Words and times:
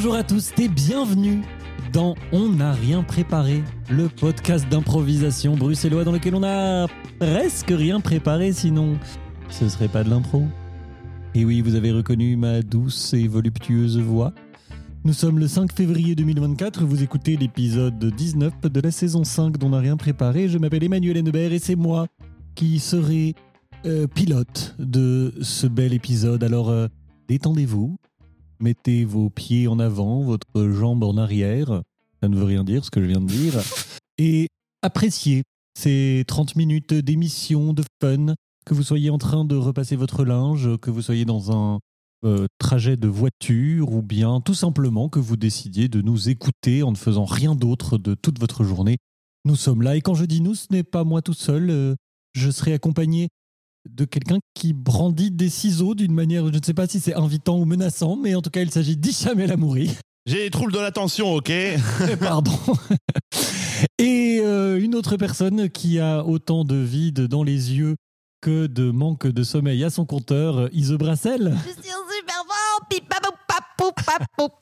Bonjour 0.00 0.14
à 0.14 0.22
tous 0.22 0.52
et 0.58 0.68
bienvenue 0.68 1.42
dans 1.92 2.14
On 2.30 2.50
n'a 2.50 2.70
rien 2.70 3.02
préparé, 3.02 3.64
le 3.90 4.08
podcast 4.08 4.68
d'improvisation 4.68 5.56
bruxellois 5.56 6.04
dans 6.04 6.12
lequel 6.12 6.36
on 6.36 6.44
a 6.44 6.86
presque 7.18 7.70
rien 7.70 7.98
préparé, 7.98 8.52
sinon 8.52 8.96
ce 9.50 9.68
serait 9.68 9.88
pas 9.88 10.04
de 10.04 10.10
l'impro. 10.10 10.44
Et 11.34 11.44
oui, 11.44 11.62
vous 11.62 11.74
avez 11.74 11.90
reconnu 11.90 12.36
ma 12.36 12.62
douce 12.62 13.12
et 13.12 13.26
voluptueuse 13.26 13.98
voix. 13.98 14.32
Nous 15.02 15.12
sommes 15.12 15.40
le 15.40 15.48
5 15.48 15.72
février 15.72 16.14
2024, 16.14 16.84
vous 16.84 17.02
écoutez 17.02 17.36
l'épisode 17.36 17.98
19 17.98 18.52
de 18.72 18.80
la 18.80 18.92
saison 18.92 19.24
5 19.24 19.58
d'On 19.58 19.70
n'a 19.70 19.80
rien 19.80 19.96
préparé. 19.96 20.48
Je 20.48 20.58
m'appelle 20.58 20.84
Emmanuel 20.84 21.16
Hennebert 21.16 21.52
et 21.52 21.58
c'est 21.58 21.74
moi 21.74 22.06
qui 22.54 22.78
serai 22.78 23.34
euh, 23.84 24.06
pilote 24.06 24.76
de 24.78 25.34
ce 25.42 25.66
bel 25.66 25.92
épisode. 25.92 26.44
Alors 26.44 26.68
euh, 26.68 26.86
détendez-vous, 27.26 27.98
mettez 28.60 29.04
vos 29.04 29.30
pieds 29.30 29.68
en 29.68 29.78
avant, 29.78 30.22
votre 30.22 30.70
jambe 30.70 31.04
en 31.04 31.16
arrière. 31.16 31.82
Ça 32.22 32.28
ne 32.28 32.36
veut 32.36 32.44
rien 32.44 32.64
dire 32.64 32.84
ce 32.84 32.90
que 32.90 33.00
je 33.00 33.06
viens 33.06 33.20
de 33.20 33.26
dire. 33.26 33.54
Et 34.18 34.48
appréciez 34.82 35.42
ces 35.78 36.24
30 36.26 36.56
minutes 36.56 36.92
d'émission, 36.92 37.72
de 37.72 37.84
fun, 38.00 38.34
que 38.66 38.74
vous 38.74 38.82
soyez 38.82 39.10
en 39.10 39.18
train 39.18 39.44
de 39.44 39.54
repasser 39.54 39.96
votre 39.96 40.24
linge, 40.24 40.76
que 40.78 40.90
vous 40.90 41.02
soyez 41.02 41.24
dans 41.24 41.52
un 41.52 41.78
euh, 42.24 42.46
trajet 42.58 42.96
de 42.96 43.06
voiture 43.06 43.92
ou 43.92 44.02
bien 44.02 44.40
tout 44.40 44.54
simplement 44.54 45.08
que 45.08 45.20
vous 45.20 45.36
décidiez 45.36 45.88
de 45.88 46.02
nous 46.02 46.28
écouter 46.28 46.82
en 46.82 46.90
ne 46.90 46.96
faisant 46.96 47.24
rien 47.24 47.54
d'autre 47.54 47.96
de 47.96 48.14
toute 48.14 48.40
votre 48.40 48.64
journée. 48.64 48.96
Nous 49.44 49.54
sommes 49.54 49.82
là 49.82 49.94
et 49.94 50.00
quand 50.00 50.14
je 50.14 50.24
dis 50.24 50.40
nous, 50.40 50.56
ce 50.56 50.66
n'est 50.70 50.82
pas 50.82 51.04
moi 51.04 51.22
tout 51.22 51.32
seul. 51.32 51.70
euh, 51.70 51.94
je 52.34 52.50
serai 52.50 52.72
accompagné 52.72 53.28
de 53.94 54.04
quelqu'un 54.04 54.38
qui 54.54 54.72
brandit 54.72 55.30
des 55.30 55.48
ciseaux 55.48 55.94
d'une 55.94 56.12
manière, 56.12 56.46
je 56.46 56.58
ne 56.58 56.64
sais 56.64 56.74
pas 56.74 56.86
si 56.86 57.00
c'est 57.00 57.14
invitant 57.14 57.58
ou 57.58 57.64
menaçant, 57.64 58.16
mais 58.16 58.34
en 58.34 58.42
tout 58.42 58.50
cas, 58.50 58.62
il 58.62 58.70
s'agit 58.70 58.96
d'Ishamel 58.96 59.50
Amouri. 59.52 59.90
J'ai 60.26 60.44
des 60.44 60.50
troubles 60.50 60.72
de 60.72 60.78
l'attention, 60.78 61.34
ok 61.34 61.52
Pardon. 62.20 62.52
Et 63.98 64.40
euh, 64.42 64.78
une 64.78 64.94
autre 64.94 65.16
personne 65.16 65.70
qui 65.70 65.98
a 65.98 66.24
autant 66.24 66.64
de 66.64 66.76
vide 66.76 67.28
dans 67.28 67.42
les 67.42 67.74
yeux 67.74 67.96
que 68.40 68.66
de 68.66 68.90
manque 68.90 69.26
de 69.26 69.42
sommeil 69.42 69.82
à 69.84 69.90
son 69.90 70.04
compteur, 70.04 70.68
Ise 70.72 70.92
Brassel. 70.92 71.56
Je 71.66 71.72
suis 71.72 71.74
super 71.82 72.44
fort, 72.46 72.86
pipapou, 72.88 73.34
papou, 73.48 73.92
papou. 74.06 74.54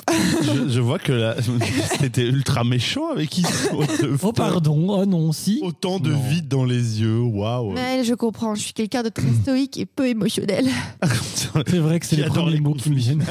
je, 0.43 0.69
je 0.73 0.81
vois 0.81 0.99
que 0.99 1.13
là, 1.13 1.37
c'était 2.01 2.27
ultra 2.27 2.65
méchant 2.65 3.11
avec 3.11 3.37
Iso. 3.37 3.83
Oh 4.23 4.33
pardon, 4.33 4.99
oh 5.01 5.05
non, 5.05 5.33
si. 5.33 5.61
Autant 5.63 5.99
de 6.01 6.11
Non. 6.13 6.21
vide 6.29 6.49
dans 6.49 6.65
les 6.65 7.01
yeux, 7.03 7.21
waouh. 7.21 7.73
Mais 7.73 8.03
je 8.05 8.15
comprends, 8.15 8.55
je 8.55 8.63
suis 8.63 8.73
quelqu'un 8.73 9.03
de 9.03 9.09
très 9.11 9.31
stoïque 9.43 9.77
et 9.79 9.87
peu 9.87 10.07
émotionnel. 10.09 10.67
C'est 11.67 11.79
vrai 11.79 12.01
que 12.01 12.07
c'est 12.07 12.17
les 12.17 12.25
premiers 12.25 12.53
les 12.53 12.61
mots 12.61 12.75
qui 12.75 12.91
me 12.91 12.97
viennent. 12.97 13.25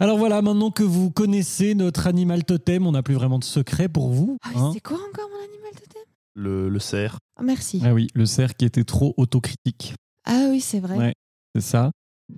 Alors 0.00 0.18
voilà, 0.18 0.42
maintenant 0.42 0.70
que 0.70 0.82
vous 0.82 1.10
connaissez 1.10 1.74
notre 1.74 2.06
animal 2.06 2.44
totem, 2.44 2.86
on 2.86 2.92
n'a 2.92 3.02
plus 3.02 3.14
vraiment 3.14 3.38
de 3.38 3.44
secret 3.44 3.88
pour 3.88 4.10
vous. 4.10 4.38
Ah, 4.42 4.48
hein. 4.56 4.70
c'est 4.74 4.80
quoi 4.80 4.96
encore 4.96 5.28
mon 5.30 5.38
animal 5.44 5.70
totem? 5.72 5.93
Le, 6.34 6.68
le 6.68 6.78
cerf. 6.78 7.18
Ah, 7.38 7.42
Merci. 7.42 7.80
Ah 7.84 7.94
oui, 7.94 8.08
le 8.14 8.26
cerf 8.26 8.54
qui 8.54 8.64
était 8.64 8.84
trop 8.84 9.14
autocritique, 9.16 9.94
Ah 10.26 10.46
oui, 10.50 10.60
c'est 10.60 10.80
vrai. 10.80 10.96
Ouais. 10.96 11.14
c'est 11.54 11.60
ça. 11.62 11.90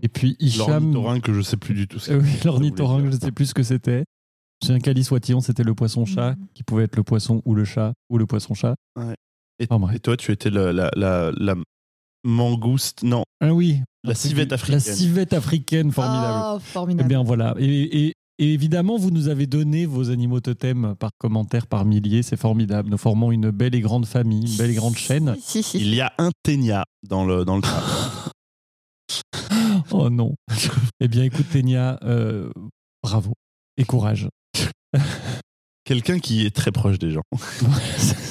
Et 0.03 0.09
puis 0.09 0.37
Hicham, 0.41 0.69
L'ornithorynque 0.93 1.23
que 1.25 1.33
je 1.33 1.41
sais 1.43 1.57
plus 1.57 1.75
du 1.75 1.87
tout. 1.89 1.99
ce 1.99 2.11
que 2.13 2.17
oui, 2.17 2.29
l'ornithorynque, 2.45 3.11
je 3.13 3.17
sais 3.19 3.33
plus 3.33 3.47
ce 3.47 3.55
que 3.55 3.63
c'était. 3.63 4.05
J'ai 4.65 4.73
un 4.73 4.79
calice 4.81 5.11
Watillon, 5.11 5.41
c'était 5.41 5.63
le 5.65 5.75
poisson-chat, 5.75 6.31
Mhm. 6.33 6.47
qui 6.55 6.63
pouvait 6.63 6.85
être 6.85 6.97
le 6.97 7.03
poisson 7.03 7.43
ou 7.45 7.55
le 7.55 7.65
chat, 7.65 7.93
ou 8.11 8.17
le 8.19 8.27
poisson-chat. 8.27 8.75
Et, 9.59 9.67
bref. 9.67 9.95
et 9.95 9.99
toi, 10.01 10.17
tu 10.17 10.33
étais 10.33 10.51
la, 10.51 10.73
la, 10.73 10.91
la, 10.97 11.31
la 11.37 11.55
mangouste, 12.25 13.03
non, 13.03 13.25
Ah 13.41 13.53
oui. 13.55 13.81
la 14.05 14.15
civette 14.15 14.53
africaine. 14.53 14.75
La 14.85 14.95
civette 14.95 15.33
africaine, 15.33 15.93
formidable. 15.93 16.43
Oh, 16.45 16.57
Eh 16.59 16.63
formidable. 16.73 17.09
bien 17.09 17.23
voilà. 17.23 17.55
Et, 17.59 18.07
et- 18.09 18.15
et 18.39 18.53
évidemment, 18.53 18.99
vous 18.99 19.11
nous 19.11 19.29
avez 19.29 19.47
donné 19.47 19.87
vos 19.87 20.11
animaux 20.11 20.41
totems 20.41 20.95
par 20.99 21.11
commentaire, 21.19 21.67
par 21.67 21.85
milliers. 21.85 22.23
C'est 22.23 22.37
formidable. 22.37 22.91
Nous 22.91 22.99
formons 22.99 23.33
une 23.33 23.51
belle 23.51 23.75
et 23.75 23.81
grande 23.81 24.07
famille, 24.07 24.51
une 24.51 24.57
belle 24.59 24.71
et 24.71 24.75
grande 24.75 24.97
chaîne. 24.97 25.37
Si, 25.41 25.63
si. 25.63 25.79
Il 25.79 25.95
y 25.95 26.01
a 26.03 26.13
un 26.19 26.31
ténia 26.43 26.85
dans 27.03 27.25
le, 27.25 27.45
dans 27.45 27.57
le. 27.57 27.63
Oh 29.93 30.11
non. 30.11 30.35
eh 31.01 31.09
bien, 31.09 31.23
écoute, 31.25 31.49
Ténia, 31.51 31.99
euh, 32.03 32.51
bravo 33.03 33.33
et 33.77 33.85
courage. 33.85 34.29
Quelqu'un 35.85 36.19
qui 36.19 36.45
est 36.45 36.55
très 36.55 36.73
proche 36.73 36.99
des 36.99 37.13
gens. 37.13 37.23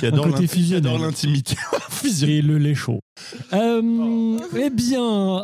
Qui 0.00 0.06
adore 0.06 0.98
l'intimité. 0.98 1.56
Et 2.26 2.40
le 2.42 2.58
lait 2.58 2.74
chaud. 2.74 3.00
Euh, 3.52 4.38
eh 4.58 4.70
bien, 4.70 5.42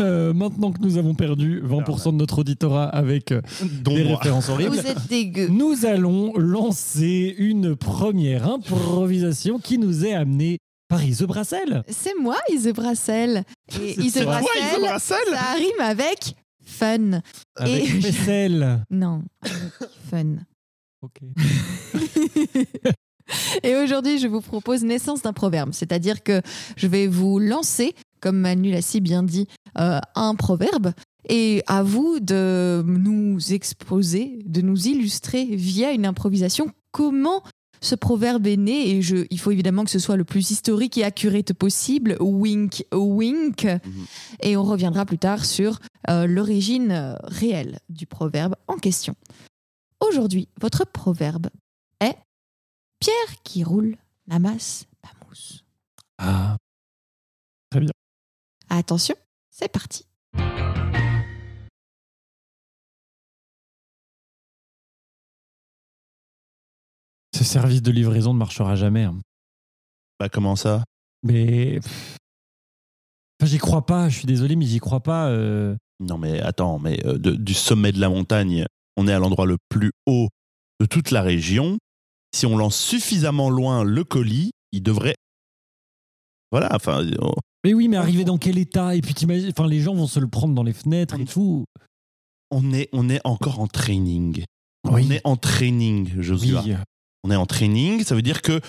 euh, 0.00 0.32
maintenant 0.34 0.70
que 0.72 0.80
nous 0.82 0.98
avons 0.98 1.14
perdu 1.14 1.62
20% 1.62 2.12
de 2.12 2.16
notre 2.16 2.40
auditorat 2.40 2.84
avec 2.84 3.32
euh, 3.32 3.40
Dont 3.82 3.94
des 3.94 4.04
moi. 4.04 4.16
références 4.18 4.48
horribles, 4.50 4.76
Vous 4.76 4.86
êtes 4.86 5.06
dégueu. 5.08 5.48
nous 5.48 5.86
allons 5.86 6.34
lancer 6.36 7.34
une 7.38 7.74
première 7.74 8.46
improvisation 8.46 9.58
qui 9.58 9.78
nous 9.78 10.04
est 10.04 10.12
amenée 10.14 10.58
par 10.88 11.02
Ise 11.02 11.22
Brassel. 11.22 11.82
C'est 11.88 12.14
moi, 12.20 12.36
Ise 12.52 12.68
Brassel. 12.74 13.44
Et 13.82 13.94
C'est 13.94 14.02
Ise 14.02 14.14
toi. 14.22 14.36
Ouais, 14.36 14.40
Iso 14.42 14.80
Brassel, 14.80 14.80
Brassel 14.82 15.16
ça 15.32 15.54
rime 15.56 15.80
avec 15.80 16.34
fun. 16.66 17.20
Avec 17.56 17.84
Et-. 18.28 18.58
Non, 18.90 19.22
avec 19.42 19.54
fun. 20.10 20.36
Ok. 21.04 21.20
Et 23.62 23.76
aujourd'hui, 23.76 24.18
je 24.18 24.26
vous 24.26 24.40
propose 24.40 24.84
naissance 24.84 25.22
d'un 25.22 25.32
proverbe, 25.32 25.70
c'est-à-dire 25.72 26.22
que 26.22 26.40
je 26.76 26.86
vais 26.86 27.06
vous 27.06 27.38
lancer, 27.38 27.94
comme 28.20 28.38
Manu 28.38 28.70
l'a 28.70 28.82
si 28.82 29.00
bien 29.00 29.22
dit, 29.22 29.46
euh, 29.78 29.98
un 30.14 30.34
proverbe. 30.34 30.92
Et 31.28 31.62
à 31.66 31.82
vous 31.82 32.20
de 32.20 32.82
nous 32.86 33.52
exposer, 33.52 34.38
de 34.44 34.60
nous 34.60 34.88
illustrer 34.88 35.44
via 35.44 35.92
une 35.92 36.04
improvisation 36.04 36.70
comment 36.92 37.42
ce 37.80 37.94
proverbe 37.94 38.46
est 38.46 38.56
né. 38.56 38.90
Et 38.90 39.02
je, 39.02 39.26
il 39.30 39.38
faut 39.38 39.50
évidemment 39.50 39.84
que 39.84 39.90
ce 39.90 39.98
soit 39.98 40.16
le 40.16 40.24
plus 40.24 40.50
historique 40.50 40.98
et 40.98 41.04
accurate 41.04 41.52
possible. 41.52 42.16
Wink, 42.20 42.84
wink. 42.92 43.66
Et 44.42 44.56
on 44.56 44.64
reviendra 44.64 45.04
plus 45.06 45.18
tard 45.18 45.44
sur 45.44 45.80
euh, 46.10 46.26
l'origine 46.26 46.90
euh, 46.90 47.14
réelle 47.24 47.78
du 47.88 48.06
proverbe 48.06 48.54
en 48.68 48.76
question. 48.76 49.14
Aujourd'hui, 50.08 50.48
votre 50.60 50.84
proverbe 50.84 51.48
est 52.00 52.16
Pierre 53.00 53.42
qui 53.42 53.64
roule 53.64 53.96
n'amasse 54.26 54.86
pas 55.00 55.10
mousse. 55.26 55.64
Ah. 56.18 56.56
Attention, 58.68 59.14
c'est 59.50 59.68
parti. 59.68 60.06
Ce 67.34 67.44
service 67.44 67.82
de 67.82 67.90
livraison 67.90 68.32
ne 68.32 68.38
marchera 68.38 68.76
jamais. 68.76 69.04
hein. 69.04 69.18
Bah, 70.20 70.28
comment 70.28 70.56
ça? 70.56 70.84
Mais. 71.22 71.80
Enfin, 73.40 73.46
j'y 73.50 73.58
crois 73.58 73.84
pas, 73.84 74.08
je 74.08 74.18
suis 74.18 74.26
désolé, 74.26 74.54
mais 74.56 74.66
j'y 74.66 74.78
crois 74.78 75.00
pas. 75.00 75.28
euh. 75.30 75.76
Non, 76.00 76.18
mais 76.18 76.40
attends, 76.40 76.78
mais 76.78 77.04
euh, 77.06 77.18
de- 77.18 77.34
du 77.34 77.54
sommet 77.54 77.92
de 77.92 78.00
la 78.00 78.08
montagne, 78.08 78.66
on 78.96 79.08
est 79.08 79.12
à 79.12 79.18
l'endroit 79.18 79.46
le 79.46 79.56
plus 79.68 79.92
haut 80.06 80.28
de 80.80 80.86
toute 80.86 81.10
la 81.10 81.22
région. 81.22 81.78
Si 82.34 82.46
on 82.46 82.56
lance 82.56 82.76
suffisamment 82.76 83.50
loin 83.50 83.84
le 83.84 84.04
colis, 84.04 84.50
il 84.72 84.82
devrait. 84.82 85.14
Voilà, 86.50 86.74
enfin, 86.74 87.04
oh, 87.20 87.34
Mais 87.64 87.74
oui, 87.74 87.88
mais 87.88 87.96
arriver 87.96 88.24
dans 88.24 88.38
quel 88.38 88.58
état? 88.58 88.94
Et 88.94 89.00
puis 89.00 89.14
t'imagines, 89.14 89.50
enfin, 89.56 89.68
les 89.68 89.80
gens 89.80 89.94
vont 89.94 90.06
se 90.06 90.20
le 90.20 90.28
prendre 90.28 90.54
dans 90.54 90.62
les 90.62 90.72
fenêtres 90.72 91.18
et 91.18 91.24
tout. 91.24 91.64
on 92.50 92.72
est, 92.72 92.88
on 92.92 93.08
est 93.08 93.20
encore 93.24 93.60
en 93.60 93.66
training. 93.66 94.44
Oui. 94.88 95.06
On 95.06 95.10
est 95.10 95.20
en 95.24 95.36
training, 95.36 96.20
Joshua. 96.20 96.62
Oui. 96.64 96.74
On 97.24 97.30
est 97.30 97.36
en 97.36 97.46
training, 97.46 98.04
ça 98.04 98.14
veut 98.14 98.22
dire 98.22 98.42
que 98.42 98.60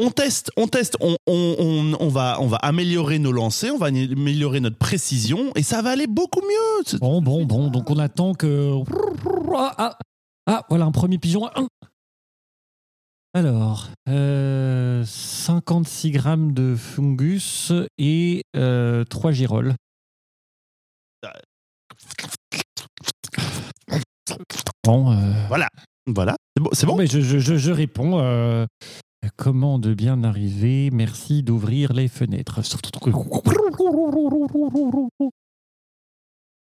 on- 0.00 0.10
teste, 0.10 0.50
on 0.56 0.66
teste, 0.66 0.96
on, 1.00 1.16
on, 1.26 1.56
on, 1.58 1.96
on 2.00 2.08
va, 2.08 2.38
on 2.40 2.46
va 2.46 2.56
améliorer 2.58 3.18
nos 3.18 3.32
lancers, 3.32 3.74
on 3.74 3.78
va 3.78 3.86
améliorer 3.86 4.60
notre 4.60 4.78
précision 4.78 5.52
et 5.54 5.62
ça 5.62 5.82
va 5.82 5.90
aller 5.90 6.06
beaucoup 6.06 6.40
mieux. 6.42 6.98
Bon, 6.98 7.20
bon, 7.22 7.44
bon. 7.46 7.68
Donc 7.68 7.90
on 7.90 7.98
attend 7.98 8.34
que. 8.34 8.72
Ah, 9.56 9.74
ah, 9.78 9.98
ah, 10.46 10.64
voilà 10.68 10.84
un 10.86 10.92
premier 10.92 11.18
pigeon. 11.18 11.48
Alors, 13.36 13.88
euh, 14.08 15.04
56 15.04 16.10
grammes 16.12 16.52
de 16.52 16.76
fungus 16.76 17.72
et 17.98 18.42
euh, 18.56 19.04
3 19.04 19.32
girolles. 19.32 19.74
Bon, 24.84 25.12
euh, 25.12 25.32
Voilà, 25.48 25.68
voilà, 26.06 26.36
c'est 26.56 26.62
bon. 26.62 26.70
c'est 26.72 26.86
bon, 26.86 26.92
bon 26.92 26.98
mais 26.98 27.06
je, 27.06 27.20
je- 27.20 27.38
je- 27.38 27.56
je 27.56 27.70
réponds. 27.72 28.18
Comment 29.36 29.78
de 29.78 29.94
bien 29.94 30.24
arriver 30.24 30.90
Merci 30.92 31.42
d'ouvrir 31.42 31.92
les 31.92 32.08
fenêtres. 32.08 32.60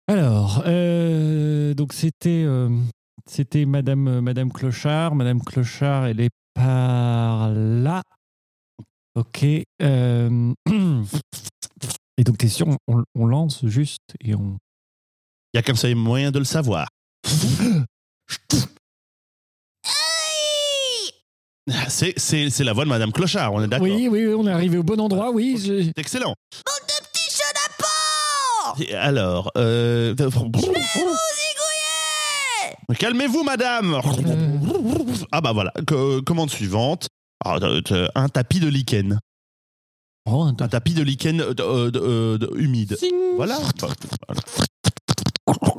Alors, 0.08 0.64
euh, 0.66 1.74
donc 1.74 1.94
c'était 1.94 2.44
euh, 2.46 2.70
c'était 3.26 3.66
Madame 3.66 4.08
euh, 4.08 4.22
Madame 4.22 4.52
Clochard. 4.52 5.16
Madame 5.16 5.42
Clochard, 5.42 6.08
elle 6.08 6.20
est 6.20 6.32
par 6.54 7.52
là. 7.52 8.02
Ok. 9.16 9.44
Et 12.18 12.24
donc, 12.24 12.38
t'es 12.38 12.50
sûr, 12.50 12.68
on, 12.88 13.04
on 13.16 13.26
lance 13.26 13.66
juste 13.66 14.16
et 14.20 14.36
on. 14.36 14.58
Il 15.54 15.58
y 15.58 15.60
a 15.60 15.64
qu'un 15.64 15.74
seul 15.74 15.96
moyen 15.96 16.30
de 16.32 16.38
le 16.40 16.46
savoir. 16.46 16.88
C'est, 21.90 22.14
c'est, 22.18 22.50
c'est 22.50 22.64
la 22.64 22.74
voix 22.74 22.86
de 22.86 22.90
Madame 22.90 23.12
Clochard, 23.12 23.54
on 23.54 23.62
est 23.64 23.68
d'accord 23.68 23.84
Oui, 23.88 24.08
oui, 24.10 24.26
oui, 24.28 24.34
on 24.34 24.48
est 24.48 24.52
arrivé 24.52 24.78
au 24.78 24.84
bon 24.84 25.00
endroit, 25.00 25.32
oui. 25.32 25.58
je- 25.64 25.84
C'est 25.84 25.98
excellent. 26.00 26.34
Petit 26.66 27.30
chenapan 27.30 28.84
Et 28.84 28.96
alors, 28.96 29.52
euh... 29.58 30.16
calmez-vous, 32.98 33.44
Madame. 33.44 34.02
Ah 35.32 35.42
bah 35.42 35.52
voilà, 35.54 35.72
Que- 35.88 36.20
commande 36.22 36.50
suivante. 36.50 37.08
Ah, 37.44 37.58
euh, 37.62 37.82
euh, 37.92 38.08
un 38.16 38.28
tapis 38.30 38.60
de 38.60 38.68
lichen. 38.68 39.20
Oh, 40.30 40.42
un 40.44 40.50
Un 40.60 40.68
tapis 40.68 40.94
de 40.94 41.02
lichen 41.04 41.42
euh, 41.42 41.54
de- 41.54 41.64
euh, 41.64 41.92
de- 41.92 42.00
euh, 42.00 42.38
de- 42.38 42.52
humide. 42.60 42.98
Voilà. 43.36 43.58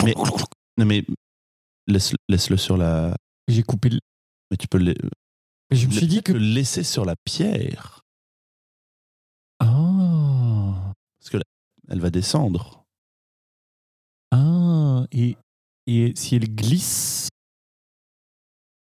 Mais, 0.04 0.14
non 0.78 0.84
mais 0.86 1.04
laisse, 1.86 2.14
laisse-le 2.28 2.56
sur 2.56 2.76
la. 2.76 3.14
J'ai 3.48 3.62
coupé. 3.62 3.90
le- 3.90 4.00
Mais 4.50 4.56
tu 4.56 4.66
peux 4.66 4.78
le, 4.78 4.94
Je 5.74 5.86
me 5.86 5.92
suis 5.92 6.06
dit 6.06 6.22
que. 6.22 6.32
le 6.32 6.38
laisser 6.38 6.82
sur 6.84 7.04
la 7.04 7.14
pierre 7.24 8.00
Ah. 9.60 10.92
parce 11.20 11.30
que 11.30 11.36
là, 11.38 11.44
elle 11.88 12.00
va 12.00 12.10
descendre. 12.10 12.84
Ah. 14.30 15.04
Et, 15.12 15.36
et 15.86 16.12
si 16.16 16.36
elle 16.36 16.54
glisse. 16.54 17.28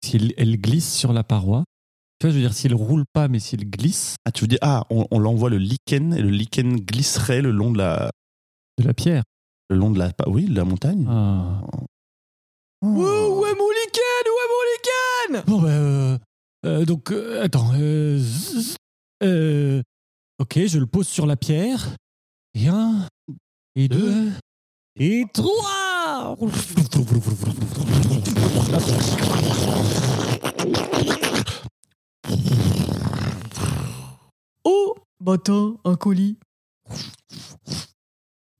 Si 0.04 0.16
elle, 0.16 0.32
elle 0.36 0.60
glisse 0.60 0.94
sur 0.94 1.12
la 1.12 1.24
paroi. 1.24 1.64
Tu 2.20 2.26
vois, 2.26 2.32
je 2.32 2.36
veux 2.36 2.42
dire, 2.42 2.54
si 2.54 2.66
elle 2.66 2.74
roule 2.74 3.04
pas, 3.12 3.28
mais 3.28 3.38
si 3.38 3.54
elle 3.54 3.68
glisse 3.68 4.16
Ah, 4.24 4.32
tu 4.32 4.42
veux 4.42 4.48
dire 4.48 4.58
ah, 4.62 4.84
on, 4.90 5.06
on 5.10 5.18
l'envoie 5.18 5.50
le 5.50 5.58
lichen 5.58 6.12
et 6.14 6.20
le 6.22 6.30
lichen 6.30 6.76
glisserait 6.76 7.42
le 7.42 7.50
long 7.52 7.70
de 7.70 7.78
la, 7.78 8.10
de 8.78 8.84
la 8.84 8.92
pierre. 8.94 9.22
le 9.68 9.76
long 9.76 9.90
de 9.90 9.98
la, 9.98 10.10
oui, 10.26 10.46
de 10.46 10.54
la 10.54 10.64
montagne. 10.64 11.06
Ah. 11.08 11.62
Oh. 12.82 12.86
Où 12.86 13.46
est 13.46 13.54
mon 13.54 13.70
lichen? 13.70 14.24
Où 14.26 14.36
est 14.38 14.50
mon 14.50 14.62
lichen? 14.70 15.44
Bon, 15.46 15.60
bah. 15.62 15.68
euh, 15.68 16.18
euh, 16.64 16.84
donc, 16.84 17.10
euh, 17.12 17.42
attends. 17.42 17.72
euh, 17.74 18.22
euh, 19.22 19.82
ok, 20.38 20.58
je 20.66 20.78
le 20.78 20.86
pose 20.86 21.06
sur 21.08 21.26
la 21.26 21.36
pierre. 21.36 21.96
Et 22.54 22.68
un. 22.68 23.06
Et 23.76 23.88
deux. 23.88 24.30
Et 24.96 25.24
trois 25.32 26.36
Oh 34.64 34.94
Matin, 35.20 35.76
un 35.84 35.96
colis. 35.96 36.38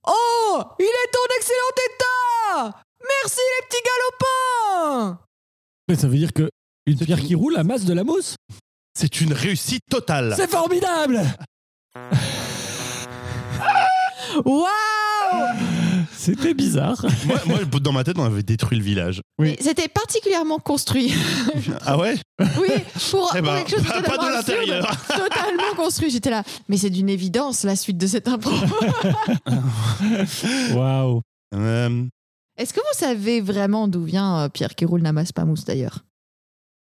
Oh 0.07 0.63
Il 0.79 0.85
est 0.85 1.17
en 1.17 1.37
excellent 1.37 1.75
état 1.87 2.83
Merci 3.23 3.41
les 3.41 3.67
petits 3.69 3.83
galopins 3.85 5.21
Mais 5.89 5.97
Ça 5.97 6.09
veut 6.09 6.17
dire 6.17 6.33
que 6.33 6.51
une 6.93 6.99
pierre 6.99 7.19
une- 7.19 7.27
qui 7.27 7.35
roule 7.35 7.57
amasse 7.57 7.85
de 7.85 7.95
la 7.95 8.05
mousse 8.05 8.37
C'est 8.99 9.21
une 9.21 9.33
réussite 9.33 9.83
totale. 9.91 10.35
C'est 10.37 10.51
formidable 10.51 11.21
Waouh 14.45 14.69
C'était 16.17 16.55
bizarre. 16.55 17.05
moi, 17.27 17.37
moi, 17.47 17.81
dans 17.81 17.93
ma 17.93 18.05
tête, 18.05 18.19
on 18.19 18.25
avait 18.25 18.43
détruit 18.43 18.79
le 18.79 18.85
village. 18.85 19.21
Oui. 19.39 19.57
C'était 19.61 19.89
particulièrement 19.89 20.59
construit. 20.59 21.13
Ah 21.85 21.99
ouais? 21.99 22.17
Oui, 22.61 22.69
pour, 23.11 23.33
Eh 23.35 23.39
pour 23.39 23.47
ben, 23.51 23.59
quelque 23.65 23.71
chose 23.71 23.83
de 23.83 23.89
pas- 23.89 24.03
pas 24.03 24.17
totalement 24.17 24.31
de 24.31 24.37
absurde, 24.37 24.59
l'intérieur. 24.61 25.07
totalement 25.09 25.75
construit. 25.77 26.11
J'étais 26.11 26.31
là. 26.31 26.43
Mais 26.69 26.77
c'est 26.77 26.91
d'une 26.91 27.09
évidence 27.09 27.65
la 27.65 27.77
suite 27.77 27.99
de 27.99 28.07
cette 28.07 28.29
impro. 28.29 28.51
Waouh. 30.75 31.23
Euh, 31.55 32.05
Est-ce 32.57 32.73
que 32.75 32.81
vous 32.81 32.99
savez 32.99 33.41
vraiment 33.41 33.89
d'où 33.89 34.05
vient 34.05 34.41
euh, 34.41 34.49
Pierre 34.49 34.75
qui 34.75 34.85
roule 34.85 35.03
n'amasse 35.03 35.33
pas 35.33 35.45
mousse 35.45 35.65
d'ailleurs? 35.65 36.05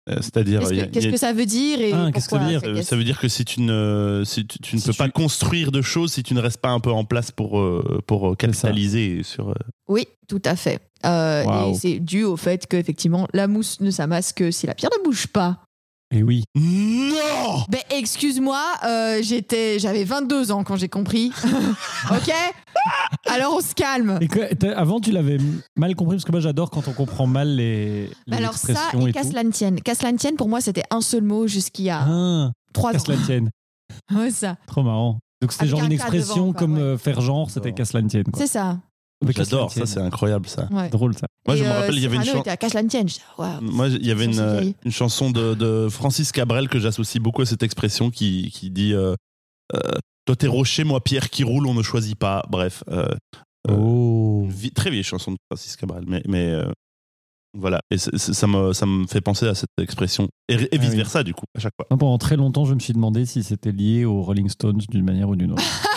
C'est-à-dire, 0.07 0.59
Qu'est-ce 0.59 1.07
que, 1.07 1.11
a- 1.11 1.13
a- 1.13 1.17
ça 1.17 1.31
veut 1.33 1.45
dire 1.45 1.79
et 1.79 1.93
Ah, 1.93 2.11
qu'est-ce 2.13 2.25
que 2.25 2.31
ça 2.31 2.37
veut 2.37 2.51
pourquoi 2.51 2.69
dire? 2.71 2.79
euh, 2.79 2.81
ça 2.81 2.95
veut 2.97 3.03
dire 3.05 3.19
que 3.19 3.27
si 3.29 3.45
tu 3.45 3.61
ne, 3.61 4.23
si 4.25 4.45
tu, 4.45 4.59
tu 4.59 4.75
ne 4.75 4.81
Si 4.81 4.87
peux 4.87 4.91
tu- 4.91 4.97
pas 4.97 5.09
construire 5.09 5.71
de 5.71 5.81
choses 5.81 6.11
si 6.11 6.23
tu 6.23 6.33
ne 6.33 6.41
restes 6.41 6.59
pas 6.59 6.69
un 6.71 6.81
peu 6.81 6.91
en 6.91 7.05
place 7.05 7.31
pour, 7.31 7.59
euh, 7.59 8.01
pour 8.05 8.31
euh, 8.31 8.35
capitaliser 8.35 9.23
sur. 9.23 9.49
euh, 9.49 9.53
Oui, 9.87 10.07
tout 10.27 10.41
à 10.43 10.55
fait. 10.57 10.79
Euh. 11.05 11.69
Et 11.71 11.73
c'est 11.75 11.99
dû 11.99 12.23
au 12.23 12.35
fait 12.37 12.67
que 12.67 12.75
effectivement 12.77 13.27
la 13.33 13.47
mousse 13.47 13.79
ne 13.79 13.91
s'amasse 13.91 14.33
que 14.33 14.51
si 14.51 14.67
la 14.67 14.73
pierre 14.75 14.91
ne 14.99 15.03
bouge 15.05 15.27
pas. 15.27 15.59
Et 16.15 16.21
oui. 16.21 16.43
Non 16.55 17.63
Ben 17.69 17.81
excuse-moi, 17.89 18.61
euh, 18.85 19.19
j'étais, 19.23 19.79
j'avais 19.79 20.03
22 20.03 20.51
ans 20.51 20.63
quand 20.63 20.75
j'ai 20.75 20.87
compris. 20.89 21.31
ok 22.11 22.31
Alors 23.27 23.55
on 23.55 23.61
se 23.61 23.73
calme. 23.73 24.19
Et 24.21 24.27
que, 24.27 24.53
t'as- 24.53 24.77
avant, 24.77 24.99
tu 24.99 25.11
l'avais 25.11 25.37
mal 25.75 25.95
compris 25.95 26.17
parce 26.17 26.25
que 26.25 26.31
moi, 26.31 26.39
j'adore 26.41 26.69
quand 26.69 26.87
on 26.87 26.93
comprend 26.93 27.25
mal 27.25 27.55
les, 27.55 28.11
les 28.27 28.37
Alors 28.37 28.53
ça, 28.53 28.73
expressions 28.73 29.07
et 29.07 29.09
et 29.09 29.13
qu'à 29.13 29.21
tout. 29.23 29.29
cela 29.29 29.43
ne 29.43 29.49
tienne. 29.51 29.81
Qu'à 29.81 29.95
cela 29.95 30.11
ne 30.11 30.17
tienne, 30.17 30.35
pour 30.35 30.49
moi, 30.49 30.61
c'était 30.61 30.83
un 30.91 31.01
seul 31.01 31.23
mot 31.23 31.47
jusqu'il 31.47 31.85
y 31.85 31.89
a 31.89 32.05
Ah, 32.07 32.51
trois 32.73 32.93
ans. 32.95 32.99
cela 32.99 33.17
ne 33.17 33.25
tienne. 33.25 33.49
Ouais, 34.13 34.31
ça. 34.31 34.55
Trop 34.67 34.81
marrant. 34.83 35.19
Donc 35.41 35.51
c'était 35.51 35.63
Avec 35.63 35.71
genre 35.71 35.81
un 35.81 35.85
une 35.85 35.91
expression 35.91 36.35
devant, 36.35 36.51
quoi, 36.53 36.59
comme 36.59 36.75
ouais. 36.75 36.81
euh, 36.81 36.97
faire 36.97 37.21
genre, 37.21 37.49
c'était 37.49 37.73
cela 37.85 38.01
ne 38.01 38.07
tienne. 38.09 38.23
quoi. 38.31 38.39
C'est 38.41 38.51
ça. 38.51 38.79
J'adore 39.31 39.71
ça, 39.71 39.85
c'est 39.85 39.99
incroyable 39.99 40.47
ça. 40.47 40.67
Ouais. 40.71 40.89
drôle 40.89 41.13
ça. 41.15 41.27
Moi, 41.47 41.55
je 41.55 41.63
me 41.63 41.69
euh, 41.69 41.73
rappelle, 41.79 41.95
il 41.95 42.01
y 42.01 42.05
avait 42.05 42.15
une 42.17 42.23
chanson. 42.23 42.43
waouh. 43.37 43.61
Moi, 43.61 43.87
il 43.89 44.05
y 44.05 44.11
avait 44.11 44.25
une, 44.25 44.39
euh, 44.39 44.63
une 44.85 44.91
chanson 44.91 45.29
de, 45.31 45.53
de 45.53 45.87
Francis 45.89 46.31
Cabrel 46.31 46.69
que 46.69 46.79
j'associe 46.79 47.21
beaucoup 47.21 47.41
à 47.41 47.45
cette 47.45 47.63
expression 47.63 48.09
qui, 48.11 48.51
qui 48.51 48.69
dit 48.69 48.93
euh, 48.93 49.15
euh, 49.75 49.79
Toi, 50.25 50.35
t'es 50.35 50.47
rocher, 50.47 50.83
moi, 50.83 51.01
pierre 51.03 51.29
qui 51.29 51.43
roule, 51.43 51.67
on 51.67 51.73
ne 51.73 51.81
choisit 51.83 52.17
pas. 52.17 52.43
Bref, 52.49 52.83
euh, 52.89 53.07
Oh. 53.69 54.45
vie- 54.49 54.71
très 54.71 54.89
vieille 54.89 55.03
chanson 55.03 55.31
de 55.31 55.37
Francis 55.49 55.75
Cabrel. 55.77 56.03
Mais, 56.07 56.21
mais 56.27 56.49
euh, 56.49 56.65
voilà, 57.57 57.79
et 57.91 57.97
ça, 57.97 58.47
me, 58.47 58.73
ça 58.73 58.85
me 58.85 59.05
fait 59.07 59.21
penser 59.21 59.47
à 59.47 59.53
cette 59.55 59.69
expression. 59.81 60.27
Et, 60.49 60.55
et 60.55 60.57
Ah 60.63 60.67
oui. 60.73 60.79
vice-versa, 60.79 61.23
du 61.23 61.33
coup, 61.33 61.45
à 61.55 61.59
chaque 61.61 61.73
fois. 61.77 61.85
Non, 61.91 61.97
Pendant 61.97 62.17
très 62.17 62.35
longtemps, 62.35 62.65
je 62.65 62.73
me 62.73 62.79
suis 62.79 62.93
demandé 62.93 63.25
si 63.25 63.41
c'était 63.43 63.71
lié 63.71 64.05
aux 64.05 64.21
Rolling 64.21 64.49
Stones 64.49 64.81
d'une 64.89 65.05
manière 65.05 65.29
ou 65.29 65.35
d'une 65.35 65.51
autre. 65.53 65.63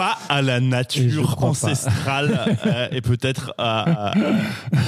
Pas 0.00 0.16
à 0.30 0.40
la 0.40 0.60
nature 0.60 1.36
ancestrale 1.44 2.56
euh, 2.64 2.88
et 2.90 3.02
peut-être 3.02 3.52
à- 3.58 4.12
à- 4.12 4.14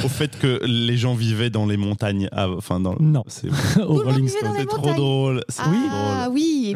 au 0.05 0.09
fait 0.09 0.39
que 0.39 0.61
les 0.65 0.97
gens 0.97 1.15
vivaient 1.15 1.51
dans 1.51 1.67
les 1.67 1.77
montagnes. 1.77 2.31
ah, 2.33 2.49
Enfin, 2.49 2.81
dans, 2.81 2.97
Non. 2.99 3.23
c'est 3.27 3.51
c'est 3.75 3.81
trop 3.81 3.93
montagnes. 4.05 4.97
drôle. 4.97 5.45
C'est 5.51 5.61
Ah 5.61 5.65
trop 5.65 5.73
oui, 5.73 5.79
drôle. 5.89 5.93
Ah 5.95 6.29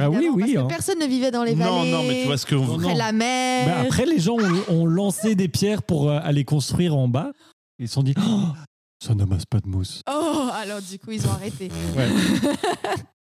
évidemment, 0.08 0.16
oui, 0.18 0.28
oui, 0.34 0.40
parce 0.42 0.52
que 0.52 0.58
hein. 0.58 0.66
personne 0.68 0.98
ne 0.98 1.06
vivait 1.06 1.30
dans 1.30 1.44
les 1.44 1.54
vallées. 1.54 1.70
Non, 1.70 1.84
non, 2.02 2.02
mais 2.06 2.20
tu 2.20 2.26
vois 2.26 2.36
ce 2.36 2.44
que 2.44 2.54
vous. 2.54 2.76
près 2.76 2.92
de 2.92 2.98
la 2.98 3.12
mer. 3.12 3.66
Bah, 3.68 3.80
après, 3.84 4.04
les 4.04 4.18
gens 4.20 4.34
ont, 4.36 4.64
ont 4.74 4.84
lancé 4.86 5.34
des 5.34 5.48
pierres 5.48 5.82
pour 5.82 6.10
euh, 6.10 6.18
aller 6.22 6.44
construire 6.44 6.94
en 6.94 7.08
bas. 7.08 7.30
Ils 7.78 7.88
se 7.88 7.94
sont 7.94 8.02
dit 8.02 8.12
Oh, 8.20 8.40
ça 9.02 9.14
n'amasse 9.14 9.46
pas 9.46 9.60
de 9.60 9.68
mousse. 9.68 10.02
Oh, 10.10 10.48
alors 10.62 10.80
du 10.82 10.98
coup, 10.98 11.12
ils 11.12 11.26
ont 11.26 11.32
arrêté. 11.32 11.70
Ouais. 11.96 12.08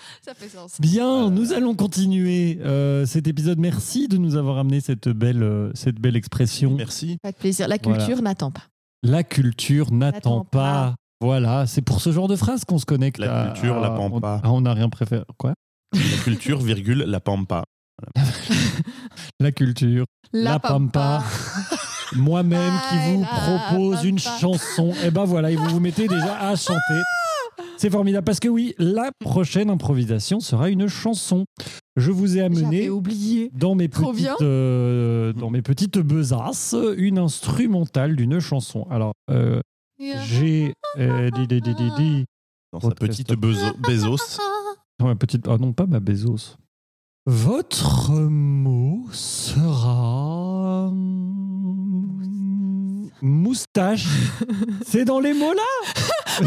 Ça 0.24 0.34
fait 0.34 0.48
sens. 0.48 0.80
Bien, 0.80 1.26
Euh. 1.26 1.30
nous 1.30 1.52
allons 1.52 1.74
continuer 1.74 2.58
euh, 2.64 3.06
cet 3.06 3.26
épisode. 3.28 3.58
Merci 3.58 4.08
de 4.08 4.16
nous 4.16 4.36
avoir 4.36 4.58
amené 4.58 4.80
cette 4.80 5.08
belle, 5.08 5.42
euh, 5.42 5.70
cette 5.74 6.00
belle 6.00 6.16
expression. 6.16 6.72
Merci. 6.76 7.18
Pas 7.22 7.32
de 7.32 7.36
plaisir. 7.36 7.68
La 7.68 7.76
Voilà. 7.82 7.98
culture 7.98 8.22
n'attend 8.22 8.50
pas. 8.50 8.62
La 9.02 9.22
culture 9.22 9.92
n'attend 9.92 10.44
pas. 10.44 10.48
pas. 10.90 10.94
Voilà, 11.22 11.66
c'est 11.66 11.82
pour 11.82 12.00
ce 12.00 12.12
genre 12.12 12.28
de 12.28 12.36
phrase 12.36 12.64
qu'on 12.64 12.78
se 12.78 12.86
connecte. 12.86 13.18
La 13.18 13.42
à- 13.42 13.50
culture, 13.52 13.76
à- 13.76 13.80
la 13.80 13.90
pampa. 13.90 14.40
On, 14.42 14.48
ah, 14.48 14.52
on 14.52 14.60
n'a 14.62 14.72
rien 14.74 14.88
préféré. 14.88 15.22
Quoi? 15.38 15.54
La 15.94 16.22
culture, 16.24 16.60
virgule, 16.60 17.04
la 17.06 17.20
pampa. 17.20 17.64
La 19.40 19.52
culture. 19.52 20.04
La 20.32 20.58
pampa. 20.58 21.22
Moi-même 22.14 22.72
qui 22.88 22.96
vous 23.14 23.24
Ah, 23.30 23.36
la 23.50 23.58
propose 23.68 24.04
une 24.04 24.18
chanson. 24.18 24.92
Et 25.04 25.10
ben 25.10 25.24
voilà, 25.24 25.50
et 25.50 25.56
vous 25.56 25.68
vous 25.68 25.80
mettez 25.80 26.08
déjà 26.08 26.38
à 26.40 26.56
chanter. 26.56 27.00
C'est 27.76 27.90
formidable 27.90 28.24
parce 28.24 28.40
que 28.40 28.48
oui, 28.48 28.74
la 28.78 29.10
prochaine 29.20 29.70
improvisation 29.70 30.40
sera 30.40 30.68
une 30.70 30.86
chanson. 30.88 31.44
Je 31.96 32.10
vous 32.10 32.36
ai 32.36 32.42
amené 32.42 32.88
oublié. 32.90 33.50
dans 33.54 33.74
mes 33.74 33.88
Trop 33.88 34.12
petites, 34.12 34.28
euh, 34.42 35.32
dans 35.32 35.50
mes 35.50 35.62
petites 35.62 35.98
besaces 35.98 36.74
une 36.96 37.18
instrumentale 37.18 38.16
d'une 38.16 38.38
chanson. 38.40 38.86
Alors, 38.90 39.12
euh, 39.30 39.60
j'ai 39.98 40.74
euh, 40.98 41.30
dit, 41.30 41.46
dit, 41.46 41.60
dit, 41.60 41.74
dit, 41.74 41.90
dit, 41.96 42.24
Dans 42.72 42.80
sa 42.80 42.90
petite 42.90 43.32
beso- 43.32 43.76
Bezos. 43.78 44.38
ma 45.00 45.14
petite, 45.16 45.46
ah 45.48 45.56
non 45.58 45.72
pas 45.72 45.86
ma 45.86 46.00
Bezos. 46.00 46.56
Votre 47.26 48.12
mot 48.12 49.06
sera 49.12 50.29
moustache. 53.22 54.06
C'est 54.86 55.04
dans 55.04 55.20
les 55.20 55.34
mots 55.34 55.52
là. 55.52 56.46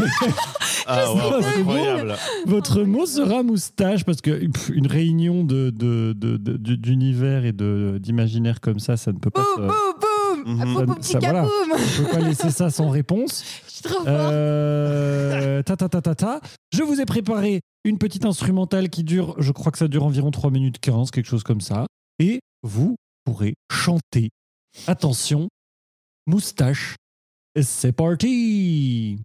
Ah, 0.86 1.10
wow, 1.10 1.34
incroyable. 1.58 2.14
Votre 2.46 2.82
mot 2.82 3.06
sera 3.06 3.42
moustache 3.42 4.04
parce 4.04 4.20
que 4.20 4.46
pff, 4.48 4.68
une 4.74 4.86
réunion 4.86 5.42
de 5.42 5.70
de- 5.70 6.12
de- 6.14 6.36
de- 6.36 6.56
du- 6.58 6.76
d'univers 6.76 7.46
et 7.46 7.52
de 7.52 7.98
d'imaginaire 8.02 8.60
comme 8.60 8.78
ça, 8.78 8.98
ça 8.98 9.10
ne 9.12 9.18
peut 9.18 9.30
pas. 9.30 9.42
Boum, 9.56 9.56
se- 9.56 9.60
boum, 9.68 10.44
boum. 10.44 10.54
Mhm. 10.56 10.76
Ah, 10.76 10.80
Ça- 10.86 10.94
petit 10.94 11.16
voilà. 11.24 11.44
on 11.46 12.04
peut 12.04 12.10
pas 12.10 12.18
laisser 12.28 12.50
ça 12.50 12.68
sans 12.68 12.90
réponse. 12.90 13.44
Je 13.66 13.72
suis 13.72 13.82
trop 13.82 13.94
fort. 14.04 14.04
Euh, 14.08 15.62
ta, 15.62 15.76
ta, 15.76 15.88
ta, 15.88 16.02
ta, 16.02 16.14
ta. 16.14 16.40
Je 16.72 16.82
vous 16.82 17.00
ai 17.00 17.06
préparé 17.06 17.60
une 17.84 17.96
petite 17.96 18.26
instrumentale 18.26 18.90
qui 18.90 19.04
dure, 19.04 19.34
je 19.38 19.52
crois 19.52 19.72
que 19.72 19.78
ça 19.78 19.88
dure 19.88 20.04
environ 20.04 20.30
3 20.30 20.50
minutes 20.50 20.80
15, 20.80 21.10
quelque 21.10 21.28
chose 21.28 21.44
comme 21.44 21.60
ça. 21.62 21.86
et 22.18 22.40
vous 22.62 22.96
pourrez 23.24 23.54
chanter. 23.72 24.28
Attention, 24.86 25.48
moustache, 26.26 26.96
c'est 27.60 27.92
parti 27.92 29.20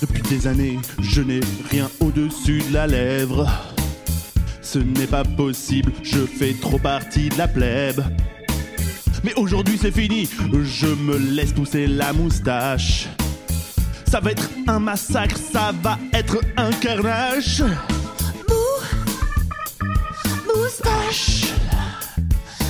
Depuis 0.00 0.22
des 0.22 0.46
années, 0.46 0.78
je 1.00 1.22
n'ai 1.22 1.40
rien 1.70 1.90
au-dessus 2.00 2.62
de 2.68 2.72
la 2.72 2.86
lèvre. 2.86 3.48
Ce 4.62 4.78
n'est 4.78 5.06
pas 5.06 5.24
possible, 5.24 5.92
je 6.02 6.24
fais 6.26 6.54
trop 6.54 6.78
partie 6.78 7.28
de 7.30 7.38
la 7.38 7.48
plèbe. 7.48 8.02
Mais 9.24 9.34
aujourd'hui 9.34 9.76
c'est 9.76 9.90
fini, 9.90 10.28
je 10.62 10.86
me 10.86 11.18
laisse 11.18 11.52
pousser 11.52 11.88
la 11.88 12.12
moustache. 12.12 13.08
Ça 14.10 14.20
va 14.20 14.30
être 14.30 14.48
un 14.66 14.78
massacre, 14.78 15.36
ça 15.36 15.70
va 15.82 15.98
être 16.14 16.38
un 16.56 16.70
carnage. 16.70 17.62
Moustache. 20.46 21.52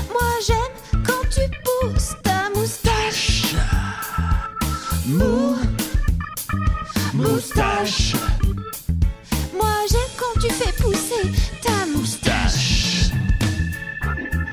Moi 0.08 0.30
j'aime 0.44 1.04
quand 1.06 1.28
tu 1.30 1.40
pousses 1.64 2.16
ta 2.24 2.50
moustache. 2.54 3.54
Mou, 5.06 5.56
moustache, 7.14 8.14
Moi 9.54 9.76
j'aime 9.90 10.14
quand 10.18 10.40
tu 10.40 10.50
fais 10.52 10.72
pousser 10.82 11.32
ta 11.62 11.86
moustache. 11.96 13.10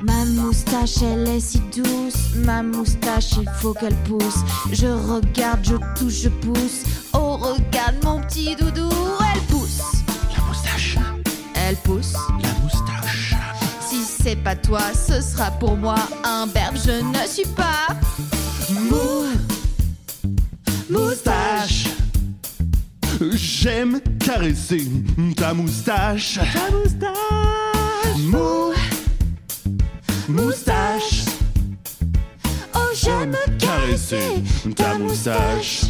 Ma 0.04 0.24
moustache 0.26 1.02
elle 1.02 1.28
est 1.30 1.40
si 1.40 1.60
douce. 1.76 2.36
Ma 2.46 2.62
moustache 2.64 3.32
il 3.42 3.50
faut 3.60 3.74
qu'elle 3.74 3.96
pousse. 4.04 4.40
Je 4.72 4.88
regarde, 4.88 5.64
je 5.64 5.76
touche, 5.98 6.22
je 6.24 6.30
pousse. 6.30 6.84
Oh 7.14 7.38
regarde 7.38 7.96
mon 8.04 8.22
petit 8.22 8.56
doudou, 8.56 8.90
elle 9.34 9.42
pousse. 9.44 9.82
La 10.36 10.44
moustache, 10.44 10.98
Elle 11.56 11.76
pousse. 11.78 12.14
la 12.42 12.54
moustache. 12.64 13.36
Si 13.90 14.04
c'est 14.04 14.36
pas 14.38 14.56
toi, 14.56 14.82
ce 14.94 15.22
sera 15.22 15.52
pour 15.52 15.78
moi 15.78 15.96
un 16.24 16.48
berbe. 16.48 16.76
Je 16.86 17.02
ne 17.02 17.28
suis 17.28 17.48
pas. 17.56 17.88
Mou, 18.90 19.26
moustache. 20.90 21.86
J'aime 23.34 24.02
caresser 24.20 24.88
ta 25.38 25.54
moustache. 25.54 26.40
Ta 26.54 26.72
moustache. 26.76 28.20
Mou, 28.28 28.74
moustache. 30.28 30.95
J'aime 33.26 33.58
caresser 33.58 34.44
ta 34.76 35.00
moustache. 35.00 35.86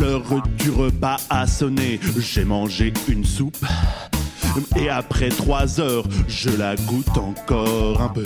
L'heure 0.00 0.42
du 0.56 0.70
repas 0.70 1.18
a 1.28 1.46
sonné, 1.46 2.00
j'ai 2.18 2.46
mangé 2.46 2.94
une 3.06 3.22
soupe. 3.22 3.62
Et 4.76 4.88
après 4.88 5.28
trois 5.28 5.78
heures, 5.78 6.04
je 6.26 6.48
la 6.56 6.74
goûte 6.76 7.18
encore 7.18 8.00
un 8.00 8.08
peu. 8.08 8.24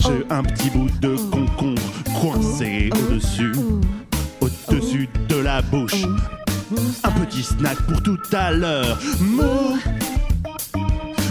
J'ai 0.00 0.24
un 0.30 0.42
petit 0.42 0.70
bout 0.70 0.90
de 1.00 1.14
concombre 1.30 1.92
coincé 2.20 2.90
au-dessus, 2.92 3.52
au-dessus 4.40 5.08
de 5.28 5.36
la 5.36 5.62
bouche. 5.62 6.02
Un 7.04 7.10
petit 7.20 7.44
snack 7.44 7.80
pour 7.82 8.02
tout 8.02 8.18
à 8.32 8.50
l'heure. 8.50 8.98
Mou, 9.20 9.78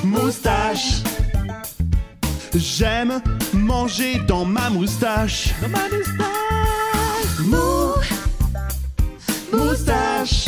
moustache. 0.05 1.01
J'aime 2.55 3.21
manger 3.69 4.19
dans 4.27 4.45
ma 4.45 4.67
moustache. 4.71 5.53
Dans 5.61 5.69
ma 5.69 5.88
moustache. 5.95 6.25
Mou, 7.45 7.93
moustache. 9.55 10.45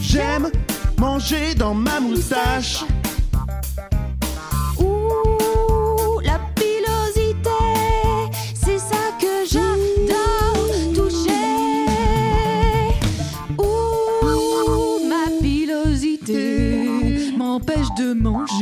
J'aime 0.00 0.50
manger 0.98 1.54
dans 1.54 1.72
ma 1.72 1.98
moustache. 1.98 2.84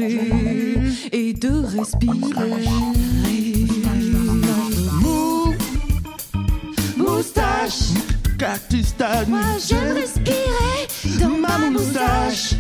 Manger 0.09 0.77
et 1.13 1.33
de 1.33 1.51
respirer. 1.77 2.65
Mou, 5.01 5.55
moustache. 6.97 7.91
Moi 9.29 9.41
j'aime 9.67 9.95
respirer 9.95 11.19
dans 11.21 11.29
ma 11.39 11.59
moustache. 11.71 12.55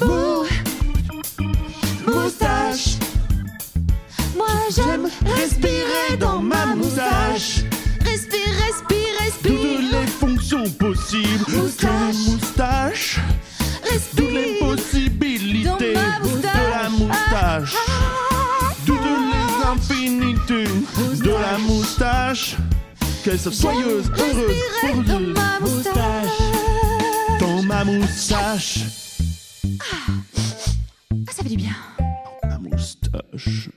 Mou, 0.00 0.44
moustache. 2.06 2.96
Moi 4.36 4.46
j'aime 4.74 5.08
Respirer 5.24 6.16
dans 6.18 6.40
ma 6.40 6.66
moustache. 6.74 7.62
Respire, 8.04 8.54
respire, 8.66 9.14
Toutes 9.42 9.52
respire. 9.52 10.00
les 10.00 10.06
fonctions 10.06 10.64
possibles 10.70 11.44
Moustache. 11.48 12.16
moustache. 12.28 13.20
Toutes 14.16 14.30
les 14.30 14.42
Respire. 14.52 14.60
Les 19.90 20.06
infinités 20.06 20.64
de 21.22 21.30
la 21.30 21.58
moustache. 21.58 22.56
Qu'elle 23.24 23.38
soit 23.38 23.52
soyeuse, 23.52 24.10
heureuse, 24.10 24.62
Respirer 24.82 25.04
dans 25.04 25.20
heureuse. 25.20 25.34
ma 25.34 25.60
moustache. 25.60 26.38
Dans 27.40 27.62
ma 27.62 27.84
moustache. 27.84 28.78
Ah, 29.80 30.12
ça 31.32 31.42
fait 31.42 31.48
du 31.50 31.56
bien. 31.56 31.74
Ma 32.44 32.58
moustache. 32.58 33.70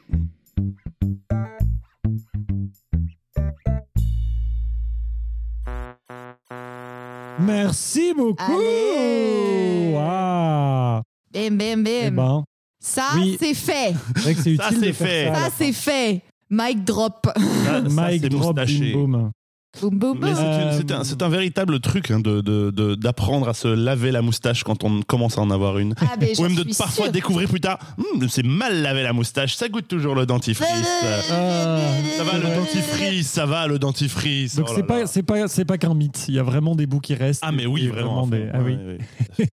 Merci 7.40 8.14
beaucoup 8.16 8.44
Allez. 8.54 9.94
Waouh 9.96 11.02
Bim, 11.34 11.52
bim, 11.58 11.86
Eh 11.86 12.10
bim. 12.12 12.16
ben, 12.16 12.44
Ça, 12.84 13.04
Oui. 13.16 13.38
c'est 13.40 13.54
fait. 13.54 13.94
c'est 14.16 14.22
vrai 14.24 14.34
que 14.34 14.42
c'est 14.42 14.56
Ça, 14.56 14.68
utile 14.70 14.80
de 14.82 14.86
c'est 14.86 14.94
faire 14.94 15.08
fait. 15.08 15.26
ça 15.26 15.32
à 15.32 15.36
Ça, 15.36 15.42
la 15.42 15.52
c'est 15.58 15.72
fait. 15.74 16.22
Mic 16.50 16.84
drop. 16.84 17.28
Ça, 17.34 17.34
ça, 17.66 17.82
Mike 17.90 18.22
c'est 18.24 18.30
drop, 18.30 18.58
moustaché. 18.58 18.92
boom, 18.94 19.12
boom. 19.12 19.32
Boum, 19.80 19.98
boum, 20.00 20.18
Mais 20.20 20.34
boum. 20.34 20.36
c'est 20.36 20.44
une- 20.44 20.72
c'est 20.90 20.92
un, 20.94 21.04
c'est 21.06 21.22
un 21.24 21.30
véritable 21.30 21.80
truc 21.80 22.12
hein, 22.12 22.20
de- 22.20 22.42
de- 22.42 22.72
de- 22.72 22.96
d'apprendre 22.96 23.48
à 23.48 23.54
se 23.54 23.70
laver 23.70 24.12
la 24.12 24.22
moustache 24.22 24.66
quand 24.66 24.84
on 24.84 25.02
commence 25.02 25.38
à 25.38 25.42
en 25.42 25.50
avoir 25.50 25.78
une. 25.78 25.94
Ah, 26.02 26.16
Ou 26.40 26.42
même 26.42 26.56
de 26.56 26.64
suis 26.64 26.74
parfois 26.74 27.06
sûre. 27.06 27.12
découvrir 27.14 27.48
plus 27.48 27.62
tard, 27.62 27.80
Hum, 27.98 28.28
c'est 28.28 28.46
mal 28.46 28.82
lavé 28.82 29.02
la 29.04 29.14
moustache, 29.14 29.56
ça 29.56 29.70
goûte 29.70 29.88
toujours 29.88 30.14
le 30.14 30.26
dentifrice. 30.26 30.68
Ah, 31.32 31.78
Ça 32.18 32.24
va 32.26 32.38
le 32.38 32.54
dentifrice, 32.54 33.30
ça 33.30 33.46
va 33.46 33.68
le 33.68 33.80
dentifrice. 33.80 34.56
Donc 34.58 34.66
Oh 34.70 34.74
c'est 34.76 34.82
là 34.82 34.88
pas 34.88 35.08
c'est 35.08 35.24
pas 35.24 35.48
c'est 35.48 35.64
pas 35.66 35.78
qu'un 35.78 35.94
mythe. 35.94 36.26
Il 36.28 36.34
y 36.36 36.40
a 36.40 36.44
vraiment 36.44 36.76
des 36.76 36.86
bouts 36.86 37.00
qui 37.00 37.14
restent. 37.16 37.42
Ah 37.46 37.54
mais 37.54 37.66
oui, 37.66 37.88
vraiment. 37.88 38.28
des- 38.28 38.50
enfin, 38.50 38.52
ah 38.56 38.60
oui. 38.66 38.74
ouais, 38.76 38.98
ouais. 39.40 39.48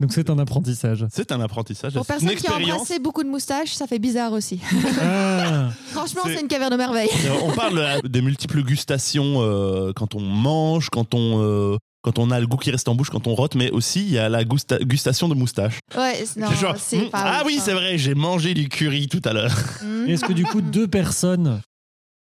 Donc 0.00 0.12
c'est 0.12 0.30
un 0.30 0.38
apprentissage. 0.38 1.06
C'est 1.10 1.32
un 1.32 1.40
apprentissage, 1.40 1.94
Pour 1.94 2.06
personne 2.06 2.34
qui 2.34 2.46
a 2.46 2.56
embrassé 2.56 2.98
beaucoup 2.98 3.22
de 3.24 3.28
moustaches, 3.28 3.72
ça 3.74 3.86
fait 3.86 3.98
bizarre 3.98 4.32
aussi. 4.32 4.60
Ah. 5.00 5.70
Franchement, 5.92 6.22
C'est- 6.24 6.40
une 6.40 6.48
caverne 6.48 6.72
de 6.72 6.76
merveille. 6.76 7.10
On 7.42 7.52
parle 7.52 8.00
des 8.04 8.22
multiples 8.22 8.62
gustations 8.62 9.36
euh, 9.42 9.92
quand 9.94 10.14
on 10.14 10.20
mange, 10.20 10.88
quand 10.90 11.14
on 11.14 11.40
euh, 11.42 11.76
quand 12.02 12.18
on 12.18 12.32
a 12.32 12.40
le 12.40 12.48
goût 12.48 12.56
qui 12.56 12.72
reste 12.72 12.88
en 12.88 12.96
bouche, 12.96 13.10
quand 13.10 13.28
on 13.28 13.34
rote, 13.34 13.54
mais 13.54 13.70
aussi 13.70 14.00
il 14.00 14.10
y 14.10 14.18
a 14.18 14.28
la 14.28 14.42
gusta- 14.42 14.82
gustation 14.82 15.28
de 15.28 15.34
moustache. 15.34 15.78
Ouais, 15.96 16.24
non, 16.36 16.50
genre, 16.50 16.74
pas 17.12 17.22
ah 17.38 17.42
oui, 17.46 17.56
hein. 17.58 17.62
c'est 17.64 17.74
vrai, 17.74 17.96
j'ai 17.96 18.14
mangé 18.16 18.54
du 18.54 18.68
curry 18.68 19.06
tout 19.06 19.20
à 19.24 19.32
l'heure. 19.32 19.54
Mhm. 19.82 20.08
Est-ce 20.08 20.24
que 20.24 20.32
du 20.32 20.44
coup 20.44 20.60
deux 20.62 20.88
personnes 20.88 21.60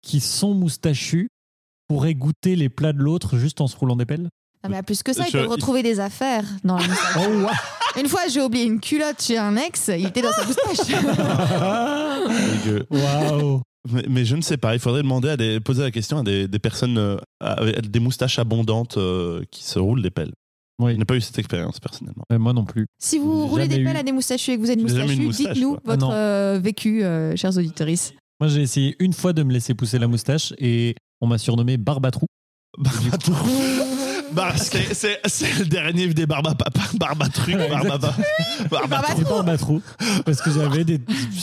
qui 0.02 0.20
sont 0.20 0.56
moustachues 0.56 1.30
pourraient 1.88 2.16
goûter 2.16 2.56
les 2.56 2.70
plats 2.70 2.92
de 2.94 2.98
l'autre 3.00 3.38
juste 3.38 3.62
en 3.62 3.68
se 3.68 3.76
roulant 3.78 3.96
des 3.96 4.06
pelles? 4.08 4.30
Non, 4.64 4.70
mais 4.70 4.84
plus 4.84 5.04
que 5.04 5.14
ça, 5.14 5.26
ils 5.28 5.32
Je- 5.32 5.38
peuvent 5.38 5.50
retrouver 5.50 5.84
des 5.84 6.00
affaires 6.00 6.46
dans 6.64 6.78
la 6.78 6.88
moustache. 6.88 7.18
Oh 7.18 7.30
wow. 7.42 7.50
Une 8.02 8.08
fois, 8.08 8.22
j'ai 8.30 8.42
oublié 8.42 8.66
une 8.66 8.80
culotte 8.80 9.22
chez 9.22 9.38
un 9.38 9.56
ex, 9.56 9.90
il 9.98 10.06
était 10.08 10.22
dans 10.22 10.32
sa 10.32 10.46
moustache. 10.46 10.88
Waouh. 12.90 13.62
Mais, 13.92 14.04
mais 14.10 14.26
je 14.26 14.36
ne 14.36 14.42
sais 14.42 14.58
pas, 14.58 14.74
il 14.74 14.80
faudrait 14.80 15.02
demander 15.02 15.30
à 15.30 15.38
des, 15.38 15.60
poser 15.62 15.82
la 15.84 15.92
question 15.92 16.20
à 16.20 16.24
des, 16.24 16.48
des 16.48 16.60
personnes 16.60 16.98
euh, 16.98 17.18
avec 17.40 17.90
des 17.90 18.00
moustaches 18.00 18.38
abondantes 18.38 18.98
euh, 18.98 19.44
qui 19.50 19.64
se 19.64 19.80
roulent 19.80 20.02
des 20.02 20.10
pelles. 20.12 20.34
Oui. 20.80 20.94
Je 20.94 20.98
n'ai 20.98 21.06
pas 21.06 21.16
eu 21.16 21.22
cette 21.22 21.40
expérience 21.40 21.80
personnellement. 21.80 22.24
Euh, 22.32 22.38
moi 22.38 22.54
non 22.54 22.66
plus. 22.66 22.86
si 23.00 23.18
vous 23.18 23.48
roulez 23.48 23.68
des 23.68 23.84
pelles 23.84 23.96
eu. 23.96 24.00
à 24.00 24.04
des 24.04 24.12
moustachus 24.12 24.52
et 24.54 24.58
que 24.58 24.62
vous 24.62 24.70
êtes 24.72 24.80
J'ai 24.80 24.88
jamais 24.96 25.14
eu 25.14 25.18
une 25.18 25.24
moustachu, 25.24 25.26
moustache, 25.26 25.54
dites-nous. 25.54 25.76
Ah, 25.78 25.82
votre 25.86 26.02
non. 26.06 26.12
euh, 26.12 26.60
vécu, 26.62 27.04
euh, 27.04 27.36
chers 27.36 27.58
auditeurs. 27.58 27.88
Moi 28.40 28.50
j'ai 28.50 28.62
essayé 28.62 28.96
une 29.00 29.14
fois 29.14 29.34
de 29.34 29.42
me 29.44 29.52
laisser 29.54 29.74
pousser 29.74 29.98
la 29.98 30.08
moustache 30.08 30.54
et 30.60 30.96
on 31.22 31.28
m'a 31.28 31.38
surnommé 31.38 31.78
Barbatrou. 31.78 32.26
Barbatrou. 32.78 33.34
Bah, 34.34 34.54
c'est, 34.58 34.94
c'est- 34.94 35.20
c'est 35.26 35.60
le 35.60 35.66
dernier 35.66 36.08
des 36.14 36.26
barbapapa, 36.26 36.82
barbatruc, 36.96 37.56
barbaba. 37.58 38.14
Barbatrou. 38.70 39.22
Barbatrou 39.24 39.82
parce 40.26 40.42
que 40.42 40.52
j'avais 40.52 40.84
des 40.84 41.00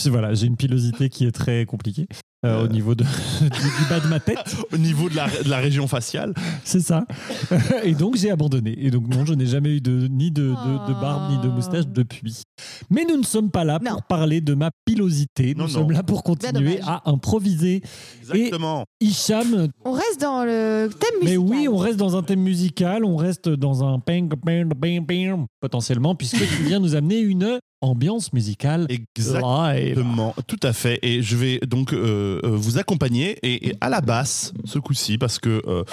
voilà 0.07 0.35
j'ai 0.35 0.47
une 0.47 0.57
pilosité 0.57 1.09
qui 1.09 1.27
est 1.27 1.33
très 1.33 1.65
compliquée. 1.67 2.07
Euh, 2.45 2.65
au 2.65 2.69
niveau 2.69 2.95
de, 2.95 3.05
du, 3.41 3.49
du 3.49 3.89
bas 3.89 4.01
de 4.01 4.09
ma 4.09 4.21
tête. 4.21 4.39
Au 4.73 4.77
niveau 4.77 5.09
de 5.09 5.17
la, 5.17 5.29
de 5.29 5.49
la 5.49 5.59
région 5.59 5.87
faciale. 5.87 6.35
C'est 6.65 6.81
ça. 6.81 7.05
Et 7.85 7.95
donc 7.95 8.17
j'ai 8.17 8.31
abandonné. 8.31 8.77
Et 8.79 8.91
donc 8.91 9.07
non, 9.09 9.25
je 9.25 9.35
n'ai 9.35 9.47
jamais 9.47 9.77
eu 9.77 9.81
de, 9.81 10.09
ni 10.09 10.31
de, 10.31 10.43
de, 10.49 10.89
de 10.89 11.01
barbe 11.01 11.33
ni 11.33 11.39
de 11.43 11.49
moustache 11.49 11.87
depuis. 11.87 12.43
Mais 12.91 13.05
nous 13.09 13.17
ne 13.17 13.23
sommes 13.25 13.51
pas 13.51 13.65
là 13.65 13.79
Non. 13.85 13.93
pour 13.93 14.03
parler 14.05 14.41
de 14.41 14.55
ma 14.55 14.71
pilosité. 14.85 15.55
Nous 15.55 15.63
Non, 15.63 15.65
non. 15.65 15.69
sommes 15.73 15.91
là 15.93 16.03
pour 16.03 16.23
continuer 16.23 16.81
à 16.87 17.03
improviser. 17.11 17.83
Exactement. 18.21 18.85
Hicham, 19.01 19.69
On 19.85 19.93
reste 19.93 20.21
dans 20.21 20.45
le 20.45 20.89
thème 20.99 21.11
mais 21.23 21.37
musical. 21.37 21.59
oui, 21.59 21.69
on 21.69 21.77
reste 21.77 21.97
dans 21.99 22.17
un 22.17 22.23
thème 22.23 22.41
musical, 22.41 23.05
on 23.05 23.17
reste 23.17 23.49
dans 23.49 23.85
un 23.85 23.99
ping, 24.01 24.29
ping, 24.45 24.69
ping, 24.75 25.07
ping, 25.07 25.47
potentiellement, 25.61 26.15
puisque 26.15 26.39
tu 26.39 26.63
viens 26.65 26.81
nous 26.81 26.95
amener 26.95 27.19
une 27.21 27.59
ambiance 27.85 28.33
musicale 28.33 28.87
Exactement. 28.89 29.71
live. 29.73 30.05
Tout 30.47 30.61
à 30.63 30.73
fait. 30.73 30.99
Et 31.03 31.23
je 31.23 31.37
vais 31.37 31.59
donc 31.61 31.93
euh, 31.93 32.41
euh, 32.45 32.49
vous 32.49 32.79
accompagner 32.79 33.39
et, 33.43 33.69
et 33.69 33.77
à 33.81 33.89
la 33.89 34.01
basse 34.01 34.53
ce 34.65 34.79
coup-ci 34.79 35.19
parce 35.19 35.39
que 35.39 35.63
euh, 35.67 35.85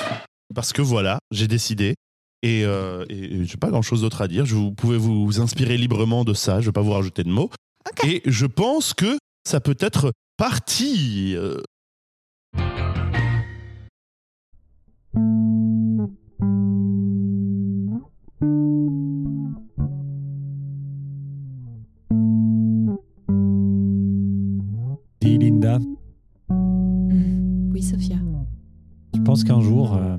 parce 0.54 0.74
que 0.74 0.82
voilà, 0.82 1.20
j'ai 1.32 1.48
décidé. 1.48 1.96
Et, 2.44 2.66
euh, 2.66 3.06
et, 3.10 3.46
j'ai 3.46 3.58
pas 3.58 3.70
grand 3.70 3.84
chose 3.84 4.02
d'autre 4.02 4.22
à 4.22 4.28
dire. 4.28 4.46
Je 4.46 4.56
vous 4.56 4.72
pouvez 4.72 4.98
vous, 4.98 5.26
vous 5.26 5.40
inspirer 5.40 5.78
librement 5.78 6.24
de 6.24 6.34
ça. 6.34 6.60
Je 6.60 6.68
vais 6.68 6.72
pas 6.72 6.82
vous 6.82 6.92
rajouter 6.92 7.24
de 7.24 7.30
mots. 7.30 7.52
Et 8.04 8.22
je 8.26 8.46
pense 8.48 8.94
que 8.94 9.18
ça 9.48 9.60
peut 9.60 9.78
être 9.80 10.12
parti. 10.38 11.36
Linda, 25.62 25.80
Mm. 26.50 27.72
Oui, 27.72 27.84
Sophia. 27.84 28.16
tu 29.14 29.22
penses 29.22 29.44
qu'un 29.44 29.62
jour, 29.62 29.96
euh, 29.96 30.18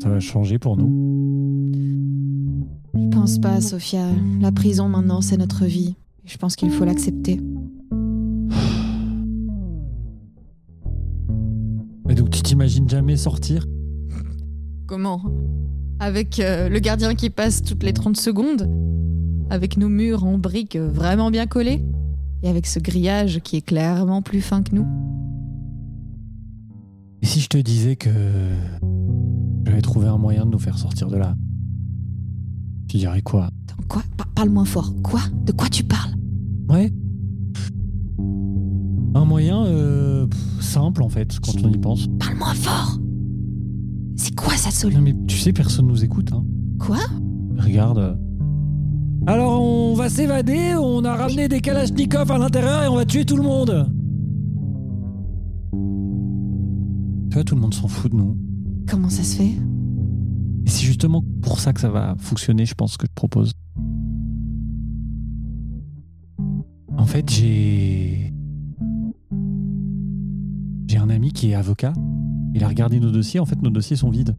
ça 0.00 0.08
va 0.08 0.20
changer 0.20 0.58
pour 0.60 0.76
nous? 0.76 1.72
Je 2.94 3.08
pense 3.10 3.40
pas, 3.40 3.60
Sophia. 3.60 4.06
La 4.40 4.52
prison 4.52 4.88
maintenant, 4.88 5.20
c'est 5.20 5.36
notre 5.36 5.64
vie. 5.64 5.96
Je 6.24 6.38
pense 6.38 6.54
qu'il 6.54 6.70
faut 6.70 6.84
l'accepter. 6.84 7.40
Et 12.08 12.14
donc 12.14 12.30
tu 12.30 12.42
t'imagines 12.42 12.88
jamais 12.88 13.16
sortir? 13.16 13.66
Comment? 14.86 15.22
Avec 15.98 16.38
euh, 16.38 16.68
le 16.68 16.78
gardien 16.78 17.16
qui 17.16 17.30
passe 17.30 17.62
toutes 17.62 17.82
les 17.82 17.92
30 17.92 18.16
secondes? 18.16 18.70
Avec 19.50 19.76
nos 19.76 19.88
murs 19.88 20.24
en 20.24 20.38
briques 20.38 20.76
vraiment 20.76 21.32
bien 21.32 21.46
collés? 21.48 21.82
Et 22.42 22.48
avec 22.48 22.66
ce 22.66 22.78
grillage 22.78 23.40
qui 23.40 23.56
est 23.56 23.60
clairement 23.62 24.22
plus 24.22 24.40
fin 24.40 24.62
que 24.62 24.74
nous 24.74 24.86
Et 27.22 27.26
si 27.26 27.40
je 27.40 27.48
te 27.48 27.58
disais 27.58 27.96
que 27.96 28.10
j'avais 29.66 29.82
trouvé 29.82 30.06
un 30.08 30.16
moyen 30.18 30.46
de 30.46 30.50
nous 30.50 30.58
faire 30.58 30.78
sortir 30.78 31.08
de 31.08 31.16
là 31.16 31.36
Tu 32.88 32.96
dirais 32.96 33.20
quoi? 33.22 33.46
Attends, 33.68 33.82
quoi? 33.88 34.02
Pa- 34.16 34.24
Parle 34.34 34.50
moins 34.50 34.64
fort. 34.64 34.94
Quoi? 35.02 35.20
De 35.44 35.52
quoi 35.52 35.68
tu 35.68 35.84
parles? 35.84 36.14
Ouais. 36.70 36.90
Un 39.14 39.24
moyen 39.26 39.64
euh, 39.66 40.26
simple 40.60 41.02
en 41.02 41.08
fait, 41.10 41.38
quand 41.40 41.52
on 41.62 41.70
y 41.70 41.76
pense. 41.78 42.06
Parle 42.18 42.36
moins 42.38 42.54
fort 42.54 42.98
C'est 44.16 44.34
quoi 44.34 44.54
ça, 44.56 44.70
Sol 44.70 44.94
Non 44.94 45.00
mais 45.02 45.14
tu 45.26 45.36
sais, 45.36 45.52
personne 45.52 45.86
nous 45.88 46.02
écoute. 46.04 46.32
Hein. 46.32 46.44
Quoi? 46.78 46.98
Regarde. 47.58 48.18
Alors 49.26 49.62
on 49.62 49.94
va 49.94 50.08
s'évader, 50.08 50.74
on 50.76 51.04
a 51.04 51.14
ramené 51.14 51.48
des 51.48 51.60
kalachnikovs 51.60 52.30
à 52.30 52.38
l'intérieur 52.38 52.84
et 52.84 52.88
on 52.88 52.96
va 52.96 53.04
tuer 53.04 53.24
tout 53.24 53.36
le 53.36 53.42
monde. 53.42 53.92
Tu 57.30 57.34
vois, 57.34 57.44
tout 57.44 57.54
le 57.54 57.60
monde 57.60 57.74
s'en 57.74 57.86
fout 57.86 58.10
de 58.10 58.16
nous. 58.16 58.36
Comment 58.88 59.08
ça 59.08 59.22
se 59.22 59.36
fait? 59.36 59.52
Et 60.66 60.68
c'est 60.68 60.84
justement 60.84 61.22
pour 61.42 61.60
ça 61.60 61.72
que 61.72 61.80
ça 61.80 61.90
va 61.90 62.16
fonctionner, 62.18 62.66
je 62.66 62.74
pense, 62.74 62.96
que 62.96 63.06
je 63.06 63.12
propose. 63.14 63.52
En 66.96 67.06
fait, 67.06 67.30
j'ai. 67.30 68.32
J'ai 70.88 70.98
un 70.98 71.08
ami 71.08 71.32
qui 71.32 71.50
est 71.50 71.54
avocat. 71.54 71.92
Il 72.54 72.64
a 72.64 72.68
regardé 72.68 72.98
nos 72.98 73.12
dossiers. 73.12 73.38
En 73.38 73.46
fait, 73.46 73.62
nos 73.62 73.70
dossiers 73.70 73.96
sont 73.96 74.10
vides. 74.10 74.36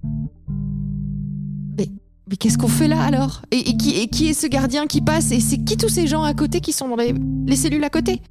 Mais 2.32 2.38
qu'est-ce 2.38 2.58
qu'on 2.58 2.70
fait 2.70 2.88
là 2.88 3.04
alors? 3.04 3.42
Et, 3.52 3.58
et 3.58 3.76
qui, 3.76 3.90
et 4.00 4.08
qui 4.08 4.30
est 4.30 4.34
ce 4.34 4.48
gardien 4.48 4.88
qui 4.88 5.02
passe? 5.02 5.34
Et 5.34 5.42
c'est 5.42 5.58
qui 5.58 5.76
tous 5.76 5.90
ces 5.90 6.08
gens 6.08 6.24
à 6.24 6.34
côté 6.34 6.62
qui 6.62 6.72
sont 6.72 6.88
dans 6.88 6.96
les, 6.96 7.14
les 7.46 7.56
cellules 7.58 7.84
à 7.84 7.90
côté? 7.90 8.22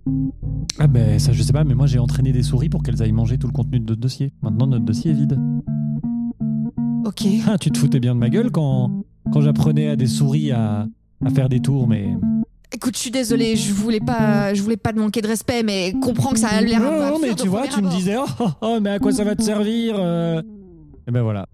Ah 0.78 0.86
ben, 0.86 1.18
ça, 1.18 1.32
je 1.32 1.42
sais 1.42 1.52
pas, 1.52 1.64
mais 1.64 1.74
moi, 1.74 1.86
j'ai 1.86 1.98
entraîné 1.98 2.32
des 2.32 2.42
souris 2.42 2.70
pour 2.70 2.82
qu'elles 2.82 3.02
aillent 3.02 3.12
manger 3.12 3.36
tout 3.36 3.46
le 3.46 3.52
contenu 3.52 3.78
de 3.78 3.84
notre 3.84 4.00
dossier. 4.00 4.32
Maintenant, 4.40 4.66
notre 4.68 4.86
dossier 4.86 5.10
est 5.10 5.14
vide. 5.14 5.38
Ok. 7.04 7.26
Ah, 7.46 7.58
tu 7.58 7.70
te 7.70 7.76
foutais 7.76 8.00
bien 8.00 8.14
de 8.14 8.20
ma 8.20 8.30
gueule 8.30 8.50
quand, 8.50 9.04
quand 9.34 9.42
j'apprenais 9.42 9.88
à 9.88 9.96
des 9.96 10.06
souris 10.06 10.50
à, 10.50 10.86
à 11.22 11.30
faire 11.30 11.50
des 11.50 11.60
tours, 11.60 11.86
mais. 11.86 12.08
Écoute, 12.72 12.94
je 12.96 13.00
suis 13.00 13.10
désolée, 13.10 13.54
je 13.54 13.70
voulais 13.74 14.00
pas, 14.00 14.54
je 14.54 14.62
voulais 14.62 14.78
pas 14.78 14.94
te 14.94 14.98
manquer 14.98 15.20
de 15.20 15.26
respect, 15.26 15.62
mais 15.62 15.92
comprends 16.00 16.30
que 16.30 16.38
ça 16.38 16.48
a 16.48 16.62
l'air 16.62 16.80
un 16.80 16.88
peu 16.88 17.00
Non, 17.00 17.10
non, 17.10 17.18
mais 17.20 17.34
tu 17.34 17.48
vois, 17.48 17.66
tu 17.66 17.82
me 17.82 17.90
disais, 17.90 18.16
oh, 18.16 18.24
oh, 18.40 18.48
oh, 18.62 18.78
mais 18.80 18.90
à 18.90 18.98
quoi 18.98 19.12
ça 19.12 19.24
va 19.24 19.34
te 19.34 19.42
servir 19.42 19.96
euh? 19.98 20.40
Et 21.06 21.10
ben 21.10 21.20
voilà. 21.20 21.46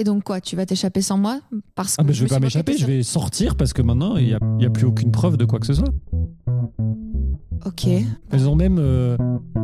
Et 0.00 0.04
donc 0.04 0.22
quoi, 0.22 0.40
tu 0.40 0.54
vas 0.54 0.64
t'échapper 0.64 1.02
sans 1.02 1.18
moi 1.18 1.40
Parce 1.74 1.96
que 1.96 2.02
Ah 2.02 2.04
ben 2.04 2.12
je 2.14 2.22
vais 2.22 2.28
pas 2.28 2.38
m'échapper, 2.38 2.76
je 2.78 2.86
vais 2.86 3.02
sortir 3.02 3.56
parce 3.56 3.72
que 3.72 3.82
maintenant 3.82 4.16
il 4.16 4.26
n'y 4.26 4.32
a, 4.32 4.38
il 4.58 4.62
y 4.62 4.66
a 4.66 4.70
plus 4.70 4.86
aucune 4.86 5.10
preuve 5.10 5.36
de 5.36 5.44
quoi 5.44 5.58
que 5.58 5.66
ce 5.66 5.74
soit. 5.74 5.88
Ok. 7.66 7.88
Elles 8.30 8.48
ont 8.48 8.54
même 8.54 8.76
euh, 8.78 9.16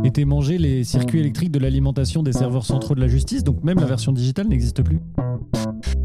été 0.02 0.24
manger 0.24 0.58
les 0.58 0.82
circuits 0.82 1.20
électriques 1.20 1.52
de 1.52 1.60
l'alimentation 1.60 2.24
des 2.24 2.32
serveurs 2.32 2.66
centraux 2.66 2.96
de 2.96 3.00
la 3.00 3.06
justice, 3.06 3.44
donc 3.44 3.62
même 3.62 3.78
la 3.78 3.86
version 3.86 4.10
digitale 4.12 4.48
n'existe 4.48 4.82
plus. 4.82 4.98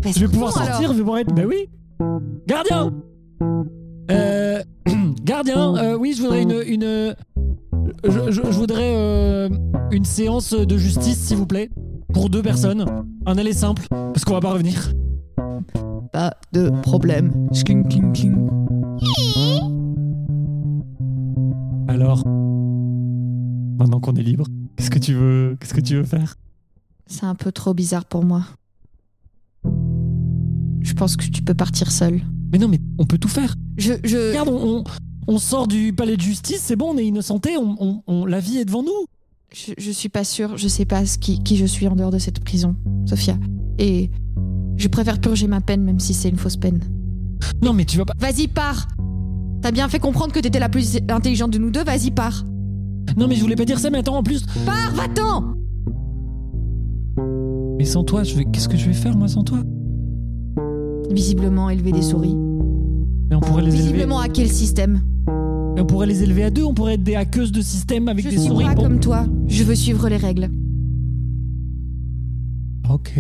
Mais 0.06 0.14
Je 0.14 0.20
vais 0.20 0.28
pouvoir 0.28 0.54
bon, 0.54 0.60
sortir, 0.64 0.90
je 0.90 0.98
vais 0.98 1.00
pouvoir 1.02 1.18
être. 1.20 1.34
Ben 1.34 1.48
oui 1.48 1.68
Gardien 2.48 2.94
euh, 4.12 4.62
Gardien, 5.24 5.76
euh, 5.76 5.98
oui, 5.98 6.14
je 6.16 6.22
voudrais 6.22 6.44
une. 6.44 6.62
une 6.68 7.16
je, 8.04 8.32
je- 8.32 8.42
je 8.44 8.52
voudrais 8.52 9.50
une 9.92 10.06
séance 10.06 10.54
de 10.54 10.78
justice, 10.78 11.18
s'il 11.18 11.38
vous 11.38 11.46
plaît, 11.48 11.70
pour 12.14 12.30
deux 12.30 12.42
personnes. 12.42 12.86
Un 13.26 13.38
aller 13.38 13.54
simple, 13.54 13.86
parce 13.90 14.24
qu'on 14.26 14.34
va 14.34 14.40
pas 14.42 14.54
revenir. 14.54 14.92
Pas 16.12 16.34
de 16.54 16.70
problème. 16.82 17.48
Schling, 17.54 17.88
cling, 17.88 18.12
cling. 18.14 18.50
Alors, 21.88 22.24
maintenant 23.78 24.00
qu'on 24.00 24.14
est 24.16 24.24
libre, 24.24 24.46
qu'est-ce 24.76 24.90
que 24.90 25.00
tu 25.00 25.14
veux, 25.14 25.58
qu'est-ce 25.60 25.74
que 25.74 25.82
tu 25.82 25.96
veux 25.96 26.04
faire? 26.04 26.36
C'est 27.08 27.26
un 27.26 27.36
peu 27.36 27.52
trop 27.52 27.74
bizarre 27.74 28.06
pour 28.06 28.24
moi. 28.24 28.44
Je 30.82 30.94
pense 30.94 31.16
que 31.16 31.26
tu 31.26 31.42
peux 31.42 31.54
partir 31.54 31.92
seul. 31.92 32.22
Mais 32.52 32.58
non, 32.58 32.68
mais 32.68 32.80
on 32.98 33.06
peut 33.06 33.18
tout 33.18 33.28
faire. 33.28 33.56
Je, 33.78 33.94
je. 34.04 34.30
Regarde, 34.30 34.50
on, 34.50 34.80
on- 34.80 34.84
on 35.28 35.38
sort 35.38 35.68
du 35.68 35.94
palais 35.94 36.16
de 36.18 36.22
justice, 36.22 36.62
c'est 36.64 36.76
bon, 36.76 36.94
on 36.96 36.98
est 36.98 37.06
innocenté, 37.06 37.56
on, 37.58 37.76
on- 37.80 38.02
on- 38.08 38.26
la 38.26 38.40
vie 38.40 38.58
est 38.58 38.66
devant 38.66 38.82
nous. 38.82 39.06
Je, 39.52 39.74
je 39.78 39.92
suis 39.92 40.10
pas 40.10 40.24
sûre, 40.24 40.58
je 40.58 40.68
sais 40.68 40.86
pas 40.86 41.04
qui, 41.04 41.42
qui 41.42 41.58
je 41.58 41.66
suis 41.66 41.88
en 41.88 41.96
dehors 41.96 42.12
de 42.12 42.20
cette 42.20 42.40
prison, 42.40 42.76
Sophia. 43.06 43.36
Et 43.80 44.12
je 44.78 44.88
préfère 44.88 45.20
purger 45.20 45.48
ma 45.48 45.60
peine 45.60 45.84
même 45.84 46.00
si 46.00 46.14
c'est 46.14 46.30
une 46.30 46.38
fausse 46.38 46.58
peine. 46.58 46.80
Non, 47.64 47.74
mais 47.74 47.86
tu 47.86 47.98
vas 47.98 48.06
pas. 48.06 48.14
Vas-y, 48.20 48.48
pars 48.48 48.88
T'as 49.62 49.72
bien 49.72 49.90
fait 49.90 50.00
comprendre 50.00 50.32
que 50.34 50.40
t'étais 50.40 50.60
la 50.60 50.70
plus 50.70 51.00
intelligente 51.10 51.52
de 51.52 51.58
nous 51.58 51.72
deux, 51.72 51.84
vas-y, 51.84 52.12
pars 52.12 52.46
Non, 53.18 53.28
mais 53.28 53.36
je 53.36 53.42
voulais 53.42 53.56
pas 53.56 53.66
dire 53.66 53.80
ça, 53.80 53.90
mais 53.90 53.98
attends, 53.98 54.18
en 54.18 54.24
plus. 54.24 54.46
Pars, 54.66 54.94
va-t'en 54.94 55.56
Mais 57.78 57.86
sans 57.86 58.04
toi, 58.04 58.24
je 58.24 58.36
vais... 58.36 58.46
qu'est-ce 58.46 58.70
que 58.70 58.78
je 58.78 58.86
vais 58.86 58.94
faire, 58.94 59.18
moi, 59.18 59.28
sans 59.28 59.44
toi? 59.44 59.60
Visiblement 61.12 61.70
élever 61.70 61.92
des 61.92 62.04
souris. 62.04 62.36
Mais 63.30 63.36
on 63.36 63.40
pourrait 63.40 63.64
les 63.64 63.74
élever. 63.74 63.84
Visiblement 63.84 64.20
à 64.20 64.30
quel 64.30 64.48
système 64.48 65.02
Et 65.78 65.82
on 65.82 65.86
pourrait 65.86 66.08
les 66.08 66.24
élever 66.24 66.44
à 66.44 66.50
deux, 66.50 66.64
on 66.64 66.74
pourrait 66.74 66.96
être 66.96 67.04
des 67.04 67.16
hackeuses 67.16 67.52
de 67.52 67.62
système 67.62 68.08
avec 68.10 68.26
Je 68.26 68.30
des 68.30 68.38
suis 68.38 68.48
souris. 68.48 68.66
pas 68.66 68.76
Bon. 68.76 68.84
comme 68.84 69.00
toi, 69.00 69.26
je 69.48 69.64
veux 69.64 69.76
suivre 69.76 70.10
les 70.10 70.18
règles. 70.18 70.50
Ok. 72.90 73.14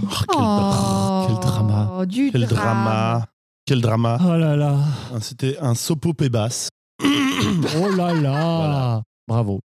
oh, 0.00 0.04
quel, 0.28 0.36
dra- 0.38 1.24
quel 1.26 1.36
drama. 1.40 2.06
Du 2.06 2.30
quel 2.32 2.46
drama. 2.46 3.26
Quel 3.66 3.80
drama. 3.80 4.18
Oh 4.24 4.36
là 4.36 4.56
là. 4.56 4.76
C'était 5.20 5.56
un 5.60 5.74
sopopé 5.74 6.28
basse. 6.28 6.68
Oh 7.02 7.88
là 7.96 8.12
là. 8.14 8.56
Voilà. 8.56 9.02
Bravo. 9.26 9.60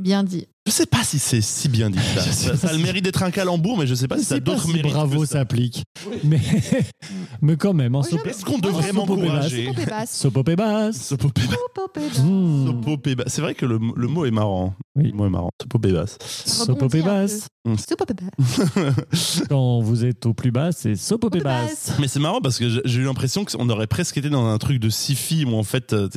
Bien 0.00 0.24
dit. 0.24 0.46
Je 0.66 0.72
sais 0.72 0.86
pas 0.86 1.02
si 1.02 1.18
c'est 1.18 1.40
si 1.40 1.68
bien 1.68 1.90
dit. 1.90 1.98
Ça, 2.16 2.56
ça, 2.56 2.68
a 2.68 2.72
le 2.72 2.78
mérite 2.78 3.04
d'être 3.04 3.22
un 3.22 3.30
calembour, 3.30 3.76
mais 3.78 3.86
je 3.86 3.94
sais 3.94 4.06
pas 4.08 4.16
Je 4.16 4.20
si 4.20 4.26
ça 4.26 4.34
a 4.36 4.40
d'autres 4.40 4.62
si 4.64 4.72
mérites. 4.72 4.92
bravo 4.92 5.24
s'applique. 5.24 5.82
Mais, 6.24 6.40
mais 7.42 7.56
quand 7.56 7.72
même, 7.74 7.94
en 7.94 8.02
Oui, 8.02 8.08
j'aime- 8.10 8.20
Est-ce 8.26 8.44
qu'on 8.44 8.58
devrait 8.58 8.92
m'encourager 8.92 9.66
Popé 9.66 9.86
basse. 9.86 10.16
Sopopé 10.16 10.56
basse. 10.56 11.06
Sopopé 11.08 11.42
basse. 11.42 11.56
Popé 11.74 12.00
basse. 12.00 12.18
Mmh. 12.20 12.66
Sopopé 12.66 13.14
basse. 13.14 13.26
C'est 13.28 13.40
vrai 13.42 13.54
que 13.54 13.66
le, 13.66 13.78
le 13.96 14.06
mot 14.08 14.24
est 14.26 14.30
marrant. 14.30 14.74
Oui. 14.96 15.10
Le 15.10 15.16
mot 15.16 15.26
est 15.26 15.30
marrant. 15.30 15.50
Sopopé 15.60 15.92
basse. 15.92 16.18
Sopopé 16.46 17.00
rebondit 17.00 17.08
un 17.08 17.22
basse. 17.22 17.46
C'est 17.78 17.96
popé 17.96 18.14
basse. 18.14 19.42
Quand 19.48 19.80
vous 19.80 20.04
êtes 20.04 20.24
au 20.26 20.34
plus 20.34 20.50
bas, 20.50 20.72
c'est 20.72 20.94
sopopé 20.96 21.40
basse. 21.40 21.92
Mais 21.98 22.08
c'est 22.08 22.20
marrant 22.20 22.40
parce 22.40 22.58
que 22.58 22.68
j'ai- 22.68 22.80
j'ai 22.84 23.00
eu 23.00 23.04
l'impression 23.04 23.44
qu'on 23.44 23.68
aurait 23.70 23.86
presque 23.86 24.16
été 24.18 24.30
dans 24.30 24.46
un 24.46 24.58
truc 24.58 24.78
de 24.78 24.88
sci-fi 24.88 25.44
où 25.44 25.54
en 25.54 25.62
fait 25.62 25.92
euh, 25.92 26.08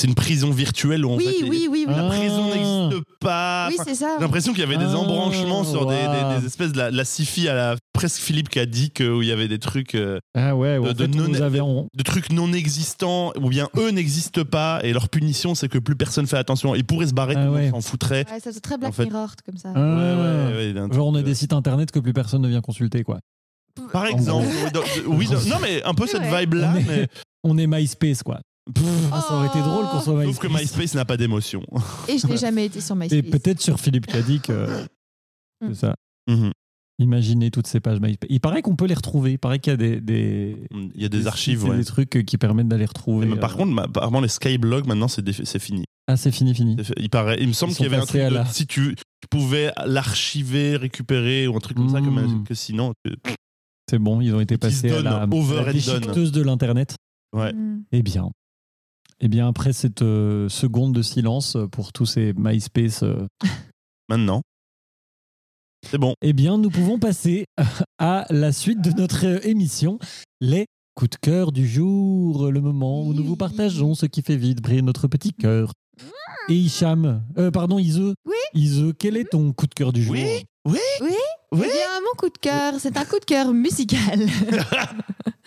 c'est 0.00 0.06
une 0.08 0.14
prison 0.14 0.50
virtuelle 0.50 1.04
où 1.04 1.10
en 1.10 1.16
Oui, 1.16 1.24
fait 1.26 1.42
oui, 1.44 1.68
oui, 1.70 1.84
oui. 1.86 1.94
la 1.94 2.06
Ah. 2.06 2.08
prison 2.08 2.44
n'existe 2.46 3.04
pas. 3.20 3.68
Oui, 3.68 3.74
Enfin, 3.78 3.84
c'est 3.86 3.94
ça. 3.94 4.14
j'ai 4.18 4.22
l'impression 4.24 4.52
qu'il 4.52 4.60
y 4.62 4.64
avait 4.64 4.78
des 4.78 4.84
Ah, 4.94 4.96
embranchements 4.98 5.62
sur 5.64 5.86
des, 5.86 5.94
waouh. 5.94 6.34
des- 6.34 6.40
des 6.40 6.46
espèces 6.46 6.72
de 6.72 6.78
la, 6.78 6.90
la 6.90 7.04
sci-fi 7.04 7.48
à 7.48 7.54
la 7.54 7.76
presque 7.92 8.20
Philippe 8.20 8.48
qui 8.48 8.58
a 8.58 8.64
dit 8.66 8.90
que, 8.90 9.04
où 9.04 9.20
il 9.20 9.28
y 9.28 9.32
avait 9.32 9.46
des 9.48 9.58
trucs 9.58 9.94
euh, 9.94 10.18
Ah 10.34 10.56
ouais, 10.56 10.78
De- 10.80 10.94
fait, 10.94 11.08
non- 11.08 11.86
de 11.94 12.02
trucs 12.02 12.32
non 12.32 12.52
existants 12.52 13.32
ou 13.40 13.48
bien 13.50 13.68
eux 13.76 13.90
n'existent 13.90 14.44
pas 14.44 14.80
et 14.82 14.92
leur 14.94 15.08
punition 15.10 15.54
c'est 15.54 15.68
que 15.68 15.78
plus 15.78 15.96
personne 15.96 16.26
fait 16.26 16.38
attention. 16.38 16.74
Ils 16.74 16.84
pourraient 16.84 17.08
se 17.08 17.14
barrer, 17.14 17.34
Ah 17.36 17.50
ouais. 17.50 17.70
s'en 17.70 17.80
foutrait. 17.82 18.24
Ouais, 18.32 18.40
ça 18.40 18.52
c'est 18.52 18.60
très 18.60 18.78
Black 18.78 18.90
En 18.90 18.92
fait- 18.92 19.04
Mirror 19.04 19.30
comme 19.44 19.58
ça. 19.58 19.72
Ah. 19.76 20.92
Genre, 20.92 21.06
on 21.06 21.14
a 21.14 21.22
des 21.22 21.34
sites 21.34 21.52
internet 21.52 21.90
que 21.90 21.98
plus 21.98 22.12
personne 22.14 22.40
ne 22.42 22.48
vient 22.48 22.60
consulter, 22.62 23.02
quoi. 23.02 23.18
Par 23.92 24.06
exemple, 24.06 24.46
oui, 25.06 25.28
non 25.48 25.56
mais 25.62 25.82
un 25.84 25.94
peu 25.94 26.06
cette 26.06 26.22
ouais. 26.22 26.40
vibe 26.40 26.54
là, 26.54 26.72
On 26.74 26.78
est- 26.78 26.84
mais 26.88 27.06
On 27.42 27.56
est 27.56 27.66
MySpace, 27.66 28.22
quoi. 28.22 28.40
Ah, 29.12 29.20
ça 29.26 29.34
aurait 29.34 29.48
été 29.48 29.60
drôle 29.60 29.86
qu'on 29.88 30.00
soit 30.00 30.14
MySpace. 30.14 30.34
sauf 30.36 30.38
que 30.52 30.58
MySpace 30.58 30.94
n'a 30.94 31.04
pas 31.04 31.16
d'émotion. 31.16 31.62
Et 32.08 32.18
je 32.18 32.26
n'ai 32.26 32.36
jamais 32.36 32.66
été 32.66 32.80
sur 32.80 32.94
Et 32.96 32.98
MySpace. 33.00 33.30
peut-être 33.30 33.60
sur 33.60 33.78
Philippe 33.80 34.06
Cadic, 34.06 34.50
euh, 34.50 34.84
Mm. 35.62 35.68
c'est 35.68 35.80
ça. 35.80 35.94
Mhm. 36.28 36.52
Imaginez 36.98 37.50
toutes 37.50 37.66
ces 37.66 37.80
pages 37.80 38.00
MySpace. 38.00 38.28
Il 38.30 38.40
paraît 38.40 38.60
qu'on 38.62 38.76
peut 38.76 38.86
les 38.86 38.94
retrouver. 38.94 39.32
Il 39.32 39.38
paraît 39.38 39.58
qu'il 39.58 39.70
y 39.70 39.74
a 39.74 39.76
des, 39.76 40.00
des, 40.00 40.56
Il 40.94 41.00
y 41.02 41.04
a 41.04 41.08
des 41.08 41.26
archives, 41.26 41.64
et 41.66 41.70
ouais. 41.70 41.76
des 41.76 41.84
trucs 41.84 42.24
qui 42.26 42.36
permettent 42.38 42.68
d'aller 42.68 42.84
retrouver. 42.86 43.26
Mais 43.26 43.36
par 43.36 43.52
euh, 43.52 43.56
contre, 43.56 43.78
apparemment, 43.82 44.20
les 44.20 44.28
skyblogs, 44.28 44.86
maintenant, 44.86 45.08
c'est 45.08 45.58
fini. 45.58 45.84
ah, 46.08 46.16
c'est 46.16 46.30
fini, 46.30 46.54
fini. 46.54 46.76
Il, 46.98 47.08
paraît, 47.10 47.38
il 47.40 47.48
me 47.48 47.52
semble 47.54 47.72
qu'il 47.74 47.84
y 47.84 47.86
avait 47.86 47.96
un 47.96 48.04
truc 48.06 48.20
de- 48.22 48.28
la- 48.34 48.44
si 48.46 48.66
tu, 48.66 48.94
tu 48.96 49.28
pouvais 49.30 49.72
l'archiver, 49.86 50.76
récupérer 50.76 51.46
ou 51.46 51.56
un 51.56 51.60
truc 51.60 51.76
comme 51.76 51.88
ça, 51.90 52.00
que, 52.00 52.06
Mm. 52.06 52.44
que 52.44 52.54
sinon. 52.54 52.92
tu- 53.04 53.14
C'est 53.90 53.98
bon, 53.98 54.20
ils 54.20 54.34
ont 54.34 54.40
été 54.40 54.56
passés 54.56 54.90
à 54.92 55.02
la, 55.02 55.26
over 55.30 55.64
la 55.64 55.72
déchiqueteuse 55.72 56.32
de 56.32 56.42
l'Internet. 56.42 56.94
Ouais. 57.34 57.52
Mm. 57.52 57.84
Eh 57.92 58.02
bien, 58.02 58.30
eh 59.20 59.28
bien, 59.28 59.48
après 59.48 59.72
cette 59.72 60.02
euh, 60.02 60.48
seconde 60.48 60.94
de 60.94 61.02
silence 61.02 61.56
pour 61.72 61.92
tous 61.92 62.06
ces 62.06 62.32
MySpace, 62.36 63.02
euh, 63.02 63.26
Maintenant. 64.08 64.42
C'est 65.88 65.98
bon. 65.98 66.14
eh 66.20 66.32
bien, 66.32 66.58
nous 66.58 66.68
pouvons 66.70 66.98
passer 66.98 67.46
à 67.98 68.26
la 68.30 68.52
suite 68.52 68.80
de 68.82 68.90
notre 68.90 69.24
euh, 69.26 69.38
émission, 69.44 69.98
les 70.40 70.66
coups 70.94 71.10
de 71.12 71.16
cœur 71.16 71.52
du 71.52 71.66
jour, 71.66 72.50
le 72.50 72.60
moment 72.60 73.02
où 73.02 73.14
nous 73.14 73.24
vous 73.24 73.36
partageons 73.36 73.94
ce 73.94 74.06
qui 74.06 74.22
fait 74.22 74.36
vite 74.36 74.60
briller 74.60 74.82
notre 74.82 75.06
petit 75.08 75.32
cœur. 75.32 75.72
Et 76.48 76.54
Hicham, 76.54 77.22
euh, 77.38 77.50
pardon 77.50 77.78
Ise, 77.78 78.00
Oui 78.26 78.36
Ise, 78.54 78.92
quel 78.98 79.16
est 79.16 79.30
ton 79.30 79.52
coup 79.52 79.66
de 79.66 79.74
cœur 79.74 79.92
du 79.92 80.02
jour? 80.02 80.12
Oui, 80.14 80.44
oui, 80.66 80.78
Oui 81.00 81.08
oui. 81.52 81.62
Eh 81.64 81.68
bien, 81.68 82.00
mon 82.04 82.16
coup 82.18 82.28
de 82.28 82.38
cœur, 82.38 82.74
c'est 82.78 82.96
un 82.96 83.04
coup 83.04 83.18
de 83.18 83.24
cœur 83.24 83.52
musical. 83.52 84.20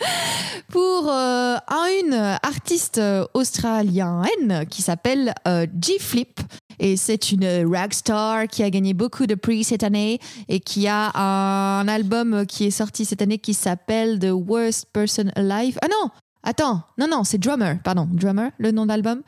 Pour 0.70 1.10
euh, 1.10 1.56
un- 1.68 1.88
une 2.04 2.14
artiste 2.42 2.98
euh, 2.98 3.26
australienne 3.34 4.66
qui 4.70 4.82
s'appelle 4.82 5.34
euh, 5.48 5.68
G-Flip. 5.80 6.40
Et 6.80 6.98
c'est 6.98 7.32
une 7.32 7.46
rockstar 7.68 8.48
qui 8.48 8.64
a 8.64 8.70
gagné 8.70 8.94
beaucoup 8.96 9.28
de 9.28 9.36
prix 9.36 9.64
cette 9.64 9.84
année 9.84 10.20
et 10.50 10.60
qui 10.60 10.88
a 10.88 11.12
un 11.16 11.88
album 11.88 12.46
qui 12.48 12.66
est 12.66 12.72
sorti 12.72 13.06
cette 13.06 13.22
année 13.22 13.38
qui 13.38 13.54
s'appelle 13.54 14.18
The 14.20 14.32
Worst 14.32 14.88
Person 14.92 15.26
Alive. 15.36 15.78
Ah 15.84 15.88
non, 15.90 16.10
attends, 16.42 16.82
non, 16.98 17.08
non, 17.08 17.24
c'est 17.24 17.38
Drummer, 17.38 17.78
pardon, 17.84 18.08
Drummer, 18.12 18.50
le 18.58 18.72
nom 18.72 18.88
d'album. 18.88 19.22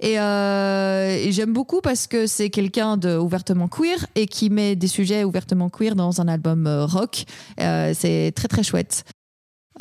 Et, 0.00 0.18
euh, 0.20 1.10
et 1.16 1.30
j'aime 1.32 1.52
beaucoup 1.52 1.80
parce 1.80 2.06
que 2.08 2.26
c'est 2.26 2.50
quelqu'un 2.50 2.96
de 2.96 3.16
ouvertement 3.16 3.68
queer 3.68 4.04
et 4.16 4.26
qui 4.26 4.50
met 4.50 4.74
des 4.76 4.86
sujets 4.88 5.22
ouvertement 5.24 5.70
queer 5.70 5.94
dans 5.94 6.20
un 6.20 6.28
album 6.28 6.66
euh, 6.66 6.84
rock. 6.84 7.24
C'est 7.58 8.32
très 8.34 8.48
très 8.48 8.62
chouette. 8.64 9.04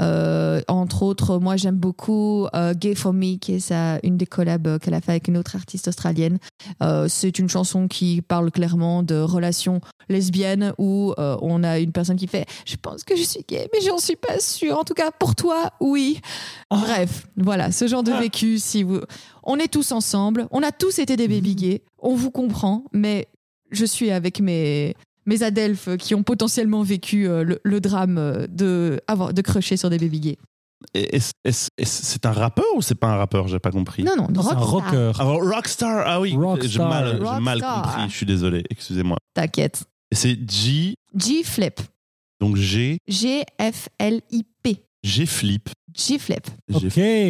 Euh, 0.02 0.62
entre 0.68 1.04
autres, 1.04 1.40
moi 1.40 1.56
j'aime 1.56 1.76
beaucoup 1.76 2.48
euh, 2.54 2.74
Gay 2.74 2.96
for 2.96 3.14
Me, 3.14 3.38
qui 3.38 3.56
est 3.56 3.60
sa, 3.60 4.00
une 4.04 4.18
des 4.18 4.26
collabs 4.26 4.68
euh, 4.68 4.80
qu'elle 4.80 4.94
a 4.94 5.02
fait 5.02 5.12
avec 5.12 5.28
une 5.28 5.38
autre 5.38 5.56
artiste 5.56 5.88
australienne. 5.88 6.40
Euh, 6.82 7.08
c'est 7.08 7.40
une 7.40 7.50
chanson 7.50 7.88
qui 7.88 8.22
parle 8.22 8.52
clairement 8.52 9.04
de 9.04 9.16
relations 9.16 9.82
lesbiennes 10.10 10.74
où 10.78 11.14
on 11.18 11.64
a 11.64 11.80
une 11.80 11.92
personne 11.92 12.16
qui 12.16 12.28
fait 12.28 12.46
Je 12.66 12.76
pense 12.78 13.04
que 13.04 13.16
je 13.16 13.24
suis 13.24 13.44
gay, 13.48 13.70
mais 13.74 13.82
j'en 13.82 13.98
suis 13.98 14.16
pas 14.16 14.40
sûre. 14.40 14.78
En 14.78 14.84
tout 14.84 14.94
cas, 14.94 15.12
pour 15.12 15.36
toi, 15.36 15.72
oui. 15.82 16.22
Bref, 16.72 17.28
voilà, 17.36 17.72
ce 17.72 17.88
genre 17.88 18.04
de 18.04 18.12
vécu. 18.12 18.58
Si 18.60 18.84
vous... 18.84 19.02
On 19.44 19.58
est 19.58 19.68
tous 19.68 19.92
ensemble, 19.92 20.48
on 20.52 20.64
a 20.64 20.72
tous 20.72 21.00
été 21.00 21.16
des 21.16 21.28
baby 21.28 21.56
gays, 21.56 21.82
on 22.00 22.16
vous 22.16 22.32
comprend, 22.32 22.86
mais 22.94 23.28
je 23.72 23.86
suis 23.86 24.12
avec 24.12 24.40
mes, 24.40 24.96
mes 25.28 25.44
adelphes 25.44 25.96
qui 25.98 26.16
ont 26.16 26.24
potentiellement 26.24 26.82
vécu 26.82 27.28
euh, 27.28 27.44
le, 27.44 27.60
le 27.64 27.80
drame 27.80 28.18
euh, 28.18 28.48
de, 28.50 29.00
avoir, 29.08 29.34
de 29.34 29.42
crusher 29.42 29.78
sur 29.78 29.90
des 29.92 30.00
baby 30.00 30.20
gays. 30.20 30.38
C'est 31.84 32.26
un 32.26 32.32
rappeur 32.32 32.66
ou 32.76 32.82
c'est 32.82 32.96
pas 32.96 33.08
un 33.08 33.16
rappeur? 33.18 33.48
J'ai 33.48 33.60
pas 33.60 33.72
compris. 33.72 34.04
Non, 34.04 34.16
non, 34.16 34.28
Non, 34.30 34.42
C'est 34.42 34.50
un 34.52 34.60
rockstar. 34.60 34.92
rocker. 34.94 35.12
Ah, 35.20 35.24
Rockstar, 35.56 36.04
ah 36.08 36.22
oui, 36.22 36.36
Rockstar. 36.36 36.70
j'ai 36.70 36.80
mal, 36.80 37.20
j'ai 37.36 37.42
mal 37.42 37.62
compris, 37.62 38.10
je 38.10 38.16
suis 38.16 38.26
désolé, 38.26 38.64
excusez-moi. 38.70 39.18
T'inquiète. 39.34 39.84
C'est 40.12 40.38
G, 40.50 40.96
G-Flip. 41.16 41.82
donc 42.40 42.56
G, 42.56 42.98
G-F-L-I-P. 43.08 44.48
G-Flip. 45.04 45.70
G- 46.70 46.76
Ok, 46.76 46.82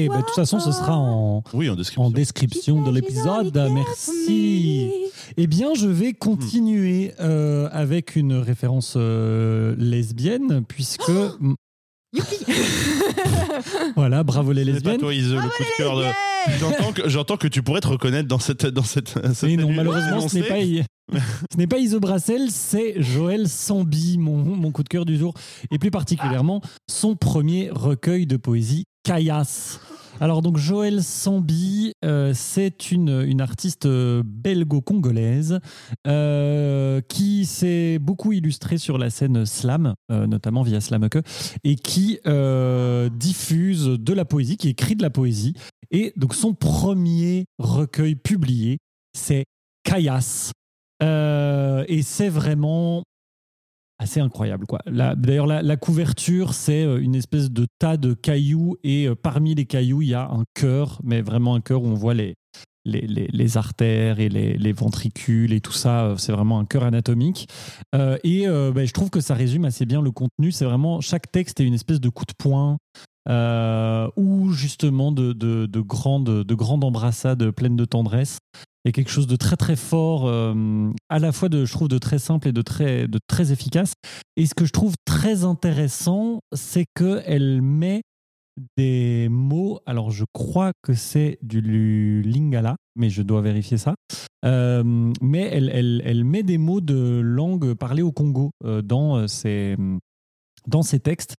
bah, 0.10 0.18
de 0.18 0.22
toute 0.26 0.36
façon, 0.36 0.60
ce 0.60 0.72
sera 0.72 0.98
en, 0.98 1.42
Oui, 1.54 1.70
en 1.70 1.76
description. 1.76 2.04
en 2.04 2.10
description 2.12 2.82
de 2.82 2.92
l'épisode. 2.92 3.56
Merci. 3.74 4.92
Eh 5.38 5.48
bien, 5.48 5.74
je 5.74 5.88
vais 5.88 6.14
continuer 6.14 7.14
euh, 7.20 7.70
avec 7.72 8.16
une 8.16 8.34
référence 8.34 8.96
euh, 8.98 9.76
lesbienne, 9.78 10.64
puisque. 10.68 11.12
Youpi 12.18 12.36
voilà, 13.96 14.24
bravo 14.24 14.52
les 14.52 14.62
C'est 14.64 14.72
pas 14.72 14.74
lesbiennes. 14.74 14.98
toi, 15.00 15.14
Ise, 15.14 15.34
le 15.34 15.42
coup 15.42 15.64
de 15.64 15.78
cœur 15.78 15.98
de. 15.98 16.04
J'entends 16.60 16.92
que, 16.92 17.10
j'entends 17.10 17.38
que 17.38 17.48
tu 17.48 17.62
pourrais 17.64 17.82
te 17.82 17.88
reconnaître 17.88 18.28
dans 18.28 18.40
cette. 18.40 18.66
Dans 18.66 18.84
cette, 18.84 19.10
cette 19.34 19.44
Mais 19.44 19.58
non, 19.58 19.72
malheureusement, 19.72 20.28
ce 20.28 20.36
n'est 20.36 20.44
pas, 20.44 20.56
ce 21.52 21.58
n'est 21.58 21.68
pas 21.68 21.78
Ise 21.78 21.96
Brassel, 21.96 22.50
c'est 22.50 23.02
Joël 23.02 23.48
Sambi, 23.48 24.18
mon, 24.18 24.38
mon 24.38 24.72
coup 24.72 24.84
de 24.84 24.90
cœur 24.90 25.06
du 25.06 25.18
jour, 25.18 25.34
et 25.72 25.80
plus 25.80 25.92
particulièrement 25.92 26.62
son 26.90 27.16
premier 27.16 27.70
recueil 27.72 28.28
de 28.28 28.38
poésie, 28.38 28.86
Caillasse. 29.04 29.80
Alors 30.20 30.42
donc 30.42 30.58
Joël 30.58 31.04
Sambi, 31.04 31.94
euh, 32.04 32.32
c'est 32.34 32.92
une, 32.92 33.40
artiste 33.40 33.86
euh, 33.86 34.24
belgo-congolaise 34.26 35.60
euh, 36.08 37.02
qui 37.08 37.46
s'est 37.46 38.00
beaucoup 38.00 38.32
illustrée 38.32 38.80
sur 38.80 38.98
la 38.98 39.10
scène 39.10 39.46
slam, 39.46 39.94
notamment 40.10 40.64
via 40.64 40.82
Slameke, 40.82 41.20
et 41.64 41.76
qui 41.76 42.20
diffuse 43.12 43.86
de 43.86 44.14
la 44.14 44.26
poésie, 44.26 44.58
qui 44.58 44.70
écrit 44.70 44.96
de 44.96 45.04
la 45.04 45.10
poésie. 45.10 45.54
Et 45.92 46.14
donc 46.16 46.34
son 46.34 46.54
premier 46.54 47.46
recueil 47.60 48.16
publié, 48.16 48.78
c'est. 49.14 49.46
Euh, 51.04 51.86
et 51.88 52.02
c'est 52.02 52.30
vraiment 52.30 53.04
assez 54.00 54.20
incroyable. 54.20 54.66
quoi. 54.68 54.80
D'ailleurs, 54.86 55.48
la, 55.48 55.78
couverture, 55.78 56.54
c'est 56.54 56.84
euh, 56.84 57.00
une 57.02 57.16
espèce 57.16 57.52
de 57.52 57.66
tas 57.80 57.98
de 57.98 58.14
cailloux 58.14 58.78
et 58.84 59.08
euh, 59.08 59.16
parmi 59.16 59.56
les 59.56 59.66
cailloux, 59.66 60.02
il 60.02 60.10
y 60.10 60.14
a 60.14 60.30
un 60.30 60.44
cœur, 60.54 61.00
mais 61.04 61.22
vraiment 61.22 61.56
un 61.56 61.62
cœur 61.62 61.82
où 61.84 61.88
on 61.88 61.94
voit 61.96 62.14
les, 62.14 62.36
les, 62.86 63.02
les- 63.02 63.28
les 63.32 63.58
artères 63.58 64.20
et 64.20 64.30
les, 64.30 64.58
les 64.58 64.72
ventricules 64.72 65.52
et 65.52 65.62
tout 65.62 65.72
ça. 65.74 66.06
euh, 66.06 66.18
C'est 66.18 66.32
vraiment 66.32 66.60
un 66.60 66.66
cœur 66.66 66.84
anatomique. 66.84 67.48
Et 68.24 68.46
bah, 68.48 68.86
je 68.86 68.92
trouve 68.94 69.10
que 69.10 69.20
ça 69.22 69.34
résume 69.34 69.66
assez 69.66 69.86
bien 69.86 70.02
le 70.02 70.12
contenu. 70.12 70.52
C'est 70.52 70.66
vraiment 70.66 71.02
chaque 71.02 71.32
texte 71.32 71.60
est 71.60 71.66
une 71.66 71.74
espèce 71.74 72.00
de 72.00 72.10
coup 72.10 72.26
de 72.26 72.34
poing. 72.38 72.78
ou 74.16 74.52
justement 74.52 75.12
de, 75.12 75.34
de, 75.34 75.66
de 75.66 75.80
grandes, 75.82 76.44
de 76.44 76.56
grandes 76.56 76.84
embrassades 76.84 77.50
pleines 77.52 77.76
de 77.76 77.86
tendresse. 77.86 78.38
Quelque 78.92 79.12
chose 79.12 79.28
de 79.28 79.36
très 79.36 79.56
très 79.56 79.76
fort, 79.76 80.28
euh, 80.28 80.90
à 81.10 81.20
la 81.20 81.32
fois 81.32 81.50
de, 81.50 81.66
je 81.66 81.72
trouve, 81.72 81.88
de 81.88 81.98
très 81.98 82.20
simple 82.20 82.48
et 82.48 82.52
de 82.52 82.62
très, 82.62 83.08
de 83.08 83.20
très 83.28 83.52
efficace. 83.52 83.94
Et 84.36 84.46
ce 84.46 84.56
que 84.56 84.66
je 84.66 84.72
trouve 84.72 84.96
très 85.06 85.44
intéressant, 85.44 86.40
c'est 86.54 86.86
qu'elle 86.96 87.62
met 87.62 88.02
des 88.78 89.28
mots, 89.30 89.80
alors 89.86 90.12
je 90.12 90.26
crois 90.34 90.72
que 90.82 90.94
c'est 90.94 91.38
du 91.42 92.22
lingala, 92.24 92.76
mais 92.96 93.10
je 93.10 93.22
dois 93.22 93.42
vérifier 93.42 93.78
ça, 93.78 93.96
Euh, 94.46 95.12
mais 95.22 95.50
elle, 95.52 96.02
elle, 96.06 96.24
met 96.24 96.44
des 96.44 96.58
mots 96.58 96.80
de 96.80 97.20
langue 97.20 97.74
parlée 97.74 98.04
au 98.04 98.12
Congo 98.12 98.52
euh, 98.64 98.82
dans, 98.82 99.28
ses, 99.28 99.76
dans 100.68 100.84
ses 100.84 101.00
textes. 101.00 101.36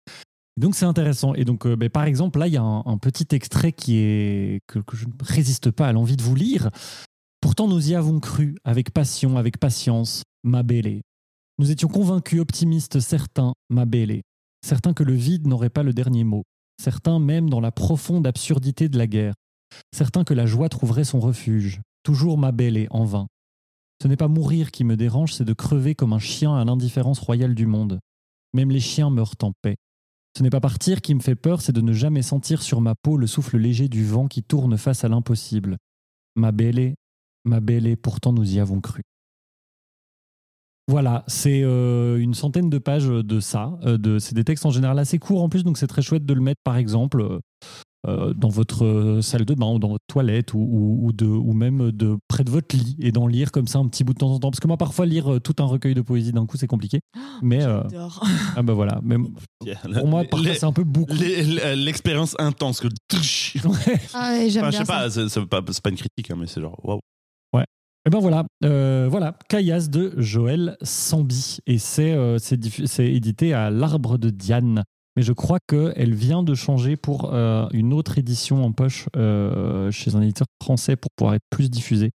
Donc 0.56 0.74
c'est 0.74 0.84
intéressant. 0.84 1.34
Et 1.34 1.44
donc, 1.44 1.66
ben, 1.66 1.88
par 1.88 2.04
exemple, 2.04 2.40
là, 2.40 2.48
il 2.48 2.54
y 2.54 2.56
a 2.56 2.62
un, 2.62 2.98
petit 2.98 3.28
extrait 3.34 3.72
qui 3.72 3.98
est 3.98 4.60
que 4.66 4.80
je 4.92 5.06
ne 5.06 5.12
résiste 5.20 5.70
pas 5.70 5.86
à 5.86 5.92
l'envie 5.92 6.16
de 6.16 6.22
vous 6.22 6.34
lire. 6.34 6.70
Pourtant, 7.40 7.68
nous 7.68 7.90
y 7.90 7.94
avons 7.94 8.20
cru, 8.20 8.56
avec 8.64 8.92
passion, 8.92 9.36
avec 9.36 9.58
patience, 9.58 10.24
ma 10.42 10.62
belle. 10.62 11.02
Nous 11.58 11.70
étions 11.70 11.88
convaincus, 11.88 12.40
optimistes, 12.40 13.00
certains, 13.00 13.52
ma 13.68 13.84
belle. 13.84 14.22
Certains 14.64 14.94
que 14.94 15.04
le 15.04 15.14
vide 15.14 15.46
n'aurait 15.46 15.70
pas 15.70 15.82
le 15.82 15.92
dernier 15.92 16.24
mot. 16.24 16.44
Certains 16.82 17.18
même 17.18 17.50
dans 17.50 17.60
la 17.60 17.72
profonde 17.72 18.26
absurdité 18.26 18.88
de 18.88 18.98
la 18.98 19.06
guerre. 19.06 19.34
Certains 19.92 20.24
que 20.24 20.34
la 20.34 20.46
joie 20.46 20.68
trouverait 20.68 21.04
son 21.04 21.20
refuge. 21.20 21.80
Toujours 22.02 22.38
ma 22.38 22.52
belle 22.52 22.86
en 22.90 23.04
vain. 23.04 23.26
Ce 24.02 24.06
n'est 24.06 24.16
pas 24.16 24.28
mourir 24.28 24.70
qui 24.70 24.84
me 24.84 24.96
dérange, 24.96 25.34
c'est 25.34 25.44
de 25.44 25.52
crever 25.52 25.94
comme 25.94 26.12
un 26.12 26.20
chien 26.20 26.54
à 26.54 26.64
l'indifférence 26.64 27.18
royale 27.18 27.54
du 27.54 27.66
monde. 27.66 27.98
Même 28.54 28.70
les 28.70 28.80
chiens 28.80 29.10
meurent 29.10 29.34
en 29.42 29.52
paix. 29.62 29.76
Ce 30.36 30.42
n'est 30.42 30.50
pas 30.50 30.60
partir 30.60 31.00
qui 31.00 31.14
me 31.14 31.20
fait 31.20 31.34
peur, 31.34 31.60
c'est 31.60 31.72
de 31.72 31.80
ne 31.80 31.92
jamais 31.92 32.22
sentir 32.22 32.62
sur 32.62 32.80
ma 32.80 32.94
peau 32.94 33.16
le 33.16 33.26
souffle 33.26 33.56
léger 33.56 33.88
du 33.88 34.04
vent 34.04 34.28
qui 34.28 34.44
tourne 34.44 34.78
face 34.78 35.02
à 35.02 35.08
l'impossible. 35.08 35.76
Ma 36.36 36.52
belle, 36.52 36.94
ma 37.48 37.60
belle, 37.60 37.96
pourtant 37.96 38.32
nous 38.32 38.54
y 38.54 38.60
avons 38.60 38.80
cru. 38.80 39.02
Voilà, 40.90 41.22
c'est 41.26 41.60
euh, 41.64 42.16
une 42.18 42.32
centaine 42.32 42.70
de 42.70 42.78
pages 42.78 43.08
de 43.08 43.40
ça. 43.40 43.78
euh, 43.84 43.98
de, 43.98 44.18
c'est 44.18 44.34
des 44.34 44.44
textes 44.44 44.64
en 44.64 44.70
général 44.70 44.98
assez 44.98 45.18
courts 45.18 45.42
en 45.42 45.50
plus, 45.50 45.62
donc 45.62 45.76
c'est 45.76 45.86
très 45.86 46.00
chouette 46.00 46.24
de 46.24 46.32
le 46.32 46.40
mettre 46.40 46.62
par 46.64 46.78
exemple 46.78 47.20
euh, 47.20 47.38
euh, 48.06 48.32
dans 48.32 48.48
votre 48.48 48.86
euh, 48.86 49.20
salle 49.20 49.44
de 49.44 49.52
bain 49.52 49.66
ou 49.70 49.78
dans 49.78 49.88
votre 49.88 50.04
toilette 50.08 50.54
ou, 50.54 50.58
ou, 50.60 51.06
ou 51.06 51.12
de, 51.12 51.26
ou 51.26 51.52
même 51.52 51.90
de 51.92 52.16
près 52.26 52.42
de 52.42 52.48
votre 52.50 52.74
lit 52.74 52.96
et 53.00 53.12
d'en 53.12 53.26
lire 53.26 53.52
comme 53.52 53.66
ça 53.66 53.80
un 53.80 53.86
petit 53.88 54.02
bout 54.02 54.14
de 54.14 54.18
temps 54.18 54.30
en 54.32 54.38
temps. 54.38 54.50
Parce 54.50 54.60
que 54.60 54.66
moi, 54.66 54.78
parfois, 54.78 55.04
lire 55.04 55.30
euh, 55.34 55.40
tout 55.40 55.56
un 55.58 55.66
recueil 55.66 55.92
de 55.92 56.00
poésie 56.00 56.32
d'un 56.32 56.46
coup, 56.46 56.56
c'est 56.56 56.66
compliqué. 56.68 57.00
Mais 57.42 57.62
euh, 57.64 57.82
J'adore. 57.90 58.24
ah 58.56 58.62
bah 58.62 58.72
voilà, 58.72 58.98
même 59.02 59.26
pour 59.92 60.06
moi, 60.08 60.24
parfois, 60.24 60.54
c'est 60.54 60.64
un 60.64 60.72
peu 60.72 60.84
beaucoup. 60.84 61.12
L'expérience 61.76 62.34
intense 62.38 62.80
que. 62.80 62.88
Ouais. 63.68 64.00
Ah 64.14 64.32
ouais, 64.32 64.48
j'aime 64.48 64.62
Enfin, 64.64 64.70
je 64.70 64.76
bien 64.76 64.78
sais 64.78 64.84
ça. 64.84 64.84
pas, 64.86 65.10
c'est 65.10 65.28
c'est 65.28 65.44
pas, 65.44 65.60
c'est 65.70 65.82
pas 65.82 65.90
une 65.90 65.96
critique, 65.96 66.30
hein, 66.30 66.36
mais 66.38 66.46
c'est 66.46 66.62
genre 66.62 66.78
waouh. 66.82 67.00
Et 68.08 68.10
ben 68.10 68.20
voilà, 68.20 68.46
euh, 68.64 69.06
voilà, 69.10 69.36
de 69.52 70.14
Joël 70.16 70.78
Sambi. 70.80 71.58
Et 71.66 71.76
c'est 71.76 72.12
euh, 72.12 72.38
c'est 72.38 73.06
édité 73.06 73.52
à 73.52 73.68
l'Arbre 73.68 74.16
de 74.16 74.30
Diane. 74.30 74.82
Mais 75.14 75.22
je 75.22 75.34
crois 75.34 75.58
qu'elle 75.68 76.14
vient 76.14 76.42
de 76.42 76.54
changer 76.54 76.96
pour 76.96 77.34
euh, 77.34 77.66
une 77.74 77.92
autre 77.92 78.16
édition 78.16 78.64
en 78.64 78.72
poche 78.72 79.08
euh, 79.14 79.90
chez 79.90 80.16
un 80.16 80.22
éditeur 80.22 80.46
français 80.62 80.96
pour 80.96 81.10
pouvoir 81.14 81.34
être 81.34 81.44
plus 81.50 81.68
diffusée. 81.68 82.12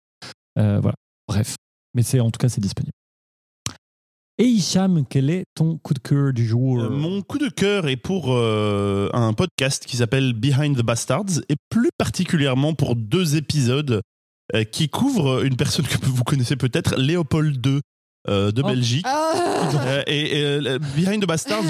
Voilà, 0.57 0.95
bref. 1.29 1.57
Mais 1.93 2.03
c'est 2.03 2.21
en 2.21 2.31
tout 2.31 2.39
cas, 2.39 2.49
c'est 2.49 2.63
disponible. 2.63 2.93
Et 4.39 4.45
Hicham, 4.45 5.05
quel 5.11 5.29
est 5.29 5.45
ton 5.55 5.77
coup 5.77 5.93
de 5.93 5.99
cœur 5.99 6.33
du 6.33 6.47
jour? 6.47 6.91
Mon 6.91 7.21
coup 7.21 7.37
de 7.37 7.51
cœur 7.51 7.87
est 7.87 7.99
pour 7.99 8.35
un 8.35 9.33
podcast 9.35 9.85
qui 9.85 9.99
s'appelle 9.99 10.33
Behind 10.33 10.75
the 10.75 10.83
Bastards 10.83 11.43
et 11.51 11.57
plus 11.69 11.91
particulièrement 11.99 12.73
pour 12.73 12.97
deux 12.97 13.37
épisodes 13.37 14.01
euh, 14.55 14.65
qui 14.65 14.89
couvrent 14.89 15.45
une 15.45 15.57
personne 15.57 15.87
que 15.87 15.97
vous 16.05 16.25
connaissez 16.25 16.57
peut-être, 16.57 16.97
Léopold 16.97 17.65
II 17.67 17.81
euh, 18.29 18.53
de 18.53 18.63
Oh. 18.63 18.69
Belgique. 18.69 19.05
Ah 19.09 19.31
Euh, 19.75 20.03
et 20.07 20.39
et, 20.39 20.45
euh, 20.45 20.79
Behind 20.97 21.23
the 21.23 21.27
Bastards, 21.27 21.65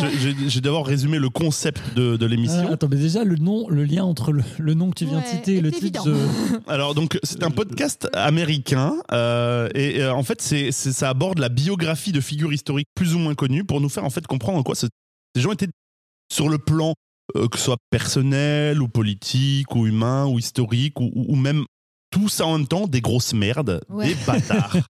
j'ai 0.48 0.60
d'abord 0.60 0.86
résumé 0.86 1.18
le 1.18 1.28
concept 1.30 1.80
de, 1.94 2.16
de 2.16 2.26
l'émission. 2.26 2.70
Attends, 2.72 2.88
mais 2.90 2.96
déjà, 2.96 3.22
le 3.24 3.36
nom, 3.36 3.68
le 3.68 3.84
lien 3.84 4.04
entre 4.04 4.32
le, 4.32 4.42
le 4.58 4.74
nom 4.74 4.90
que 4.90 4.96
tu 4.96 5.04
viens 5.06 5.20
de 5.20 5.24
Ouais, 5.24 5.30
citer 5.30 5.56
et 5.56 5.60
le 5.60 5.70
titre. 5.70 6.06
Alors 6.66 6.94
donc 6.94 7.18
c'est 7.22 7.42
un 7.42 7.50
podcast 7.50 8.08
américain 8.12 8.94
euh, 9.12 9.68
et 9.74 10.02
euh, 10.02 10.12
en 10.12 10.22
fait 10.22 10.42
c'est 10.42 10.72
ça 10.72 11.08
aborde 11.10 11.38
la 11.38 11.48
biographie 11.48 12.12
de 12.12 12.20
figures 12.20 12.52
historiques 12.52 12.88
plus 12.94 13.14
ou 13.14 13.18
moins 13.18 13.34
connues 13.34 13.64
pour 13.64 13.80
nous 13.80 13.88
faire 13.88 14.04
en 14.04 14.10
fait 14.10 14.26
comprendre 14.26 14.58
en 14.58 14.62
quoi 14.62 14.74
ce- 14.74 14.86
ces 15.36 15.40
gens 15.42 15.52
étaient 15.52 15.68
sur 16.32 16.48
le 16.48 16.58
plan 16.58 16.94
euh, 17.36 17.46
que 17.48 17.58
ce 17.58 17.64
soit 17.66 17.76
personnel 17.90 18.82
ou 18.82 18.88
politique 18.88 19.74
ou 19.76 19.86
humain 19.86 20.26
ou 20.26 20.38
historique 20.38 20.98
ou 21.00 21.36
même 21.36 21.64
tout 22.12 22.28
ça 22.28 22.46
en 22.46 22.58
même 22.58 22.68
temps 22.68 22.86
des 22.86 23.00
grosses 23.00 23.32
merdes, 23.34 23.80
Ouais. 23.88 24.08
des 24.08 24.14
bâtards. 24.26 24.76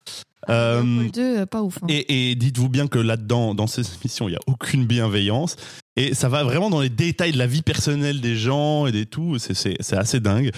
Euh, 0.50 0.82
Léopold 0.82 1.18
II, 1.18 1.24
euh, 1.40 1.46
pas 1.46 1.62
ouf. 1.62 1.78
hein. 1.82 1.88
et, 1.90 2.32
et 2.32 2.36
dites-vous 2.36 2.70
bien 2.70 2.88
que 2.88 3.00
là-dedans, 3.00 3.54
dans 3.54 3.68
ces 3.68 3.82
émissions, 3.96 4.30
il 4.30 4.32
n'y 4.32 4.38
a 4.38 4.42
aucune 4.48 4.86
bienveillance. 4.86 5.58
Et 5.98 6.14
ça 6.14 6.30
va 6.30 6.44
vraiment 6.46 6.70
dans 6.70 6.80
les 6.80 6.88
détails 6.90 7.34
de 7.34 7.38
la 7.38 7.48
vie 7.48 7.64
personnelle 7.64 8.22
des 8.22 8.38
gens 8.38 8.86
et 8.88 8.94
des 8.94 9.06
tout. 9.06 9.40
C'est- 9.40 9.94
assez 9.94 10.20
dingue. 10.22 10.52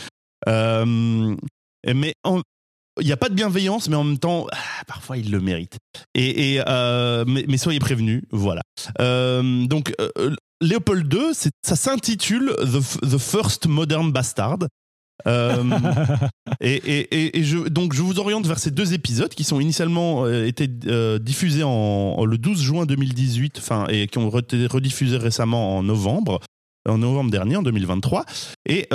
Euh, 0.47 0.85
mais 1.87 2.13
il 3.01 3.05
n'y 3.05 3.11
a 3.11 3.17
pas 3.17 3.29
de 3.29 3.33
bienveillance, 3.33 3.89
mais 3.89 3.95
en 3.95 4.03
même 4.03 4.19
temps, 4.19 4.45
ah, 4.51 4.57
parfois 4.85 5.17
ils 5.17 5.31
le 5.31 5.39
méritent. 5.39 5.77
Et, 6.13 6.53
et, 6.55 6.61
euh, 6.67 7.23
mais, 7.27 7.45
mais 7.47 7.57
soyez 7.57 7.79
prévenus, 7.79 8.21
voilà. 8.31 8.61
Euh, 8.99 9.65
donc, 9.65 9.93
euh, 9.99 10.35
Léopold 10.61 11.11
II, 11.11 11.33
ça 11.65 11.75
s'intitule 11.75 12.53
The, 12.59 13.09
The 13.09 13.17
First 13.17 13.65
Modern 13.67 14.11
Bastard. 14.11 14.59
Euh, 15.27 15.63
et, 16.61 16.73
et- 16.75 17.37
et- 17.39 17.43
je, 17.43 17.57
donc 17.57 17.93
je 17.93 18.01
vous 18.01 18.19
oriente 18.19 18.47
vers 18.47 18.59
ces 18.59 18.71
deux 18.71 18.93
épisodes 18.93 19.29
qui 19.33 19.43
sont 19.43 19.59
initialement 19.59 20.25
euh, 20.25 20.45
été 20.45 20.69
euh, 20.87 21.19
diffusés 21.19 21.63
en, 21.63 22.23
le 22.25 22.37
12 22.37 22.61
juin 22.61 22.85
2018, 22.85 23.57
enfin 23.57 23.85
et 23.89 24.07
qui 24.07 24.17
ont 24.17 24.29
été 24.39 24.65
rediffusés 24.67 25.17
récemment 25.17 25.77
en 25.77 25.83
novembre, 25.83 26.39
en 26.87 26.97
novembre 26.97 27.31
dernier, 27.31 27.55
en 27.57 27.63
2023. 27.63 28.25
Et 28.65 28.87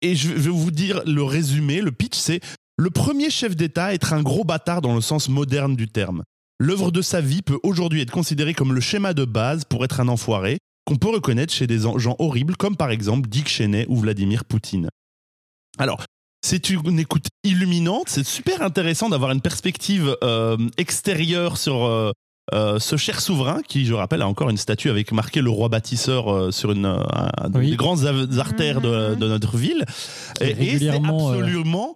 et 0.00 0.14
je 0.16 0.28
vais 0.28 0.50
vous 0.50 0.70
dire 0.70 1.02
le 1.06 1.22
résumé, 1.22 1.80
le 1.80 1.92
pitch, 1.92 2.16
c'est 2.16 2.40
le 2.78 2.90
premier 2.90 3.28
chef 3.30 3.54
d'État 3.56 3.92
être 3.92 4.12
un 4.12 4.22
gros 4.22 4.44
bâtard 4.44 4.80
dans 4.80 4.94
le 4.94 5.00
sens 5.00 5.28
moderne 5.28 5.76
du 5.76 5.88
terme. 5.88 6.22
L'œuvre 6.58 6.90
de 6.92 7.02
sa 7.02 7.20
vie 7.20 7.42
peut 7.42 7.58
aujourd'hui 7.62 8.00
être 8.00 8.10
considérée 8.12 8.54
comme 8.54 8.72
le 8.72 8.80
schéma 8.80 9.14
de 9.14 9.24
base 9.24 9.64
pour 9.64 9.84
être 9.84 10.00
un 10.00 10.08
enfoiré, 10.08 10.58
qu'on 10.84 10.96
peut 10.96 11.10
reconnaître 11.10 11.52
chez 11.52 11.66
des 11.66 11.78
gens 11.96 12.16
horribles 12.18 12.56
comme 12.56 12.76
par 12.76 12.90
exemple 12.90 13.28
Dick 13.28 13.48
Cheney 13.48 13.86
ou 13.88 13.96
Vladimir 13.96 14.44
Poutine. 14.44 14.88
Alors, 15.78 16.04
c'est 16.44 16.70
une 16.70 16.98
écoute 16.98 17.26
illuminante, 17.44 18.08
c'est 18.08 18.26
super 18.26 18.62
intéressant 18.62 19.08
d'avoir 19.08 19.30
une 19.30 19.40
perspective 19.40 20.16
euh, 20.24 20.56
extérieure 20.76 21.56
sur 21.56 21.84
euh, 21.84 22.10
euh, 22.52 22.80
ce 22.80 22.96
cher 22.96 23.20
souverain 23.20 23.62
qui, 23.62 23.86
je 23.86 23.94
rappelle, 23.94 24.20
a 24.22 24.26
encore 24.26 24.50
une 24.50 24.56
statue 24.56 24.90
avec 24.90 25.12
marqué 25.12 25.40
le 25.40 25.50
roi 25.50 25.68
bâtisseur 25.68 26.28
euh, 26.34 26.50
sur 26.50 26.72
une, 26.72 26.86
euh, 26.86 26.96
un- 27.12 27.52
Oui. 27.54 27.70
des 27.70 27.76
grandes 27.76 28.04
artères 28.38 28.80
de, 28.80 29.10
Mhm. 29.12 29.18
de 29.20 29.28
notre 29.28 29.56
ville. 29.56 29.84
Et, 30.40 30.50
et 30.50 30.78
c'est 30.78 30.88
euh, 30.88 30.94
absolument 30.96 31.94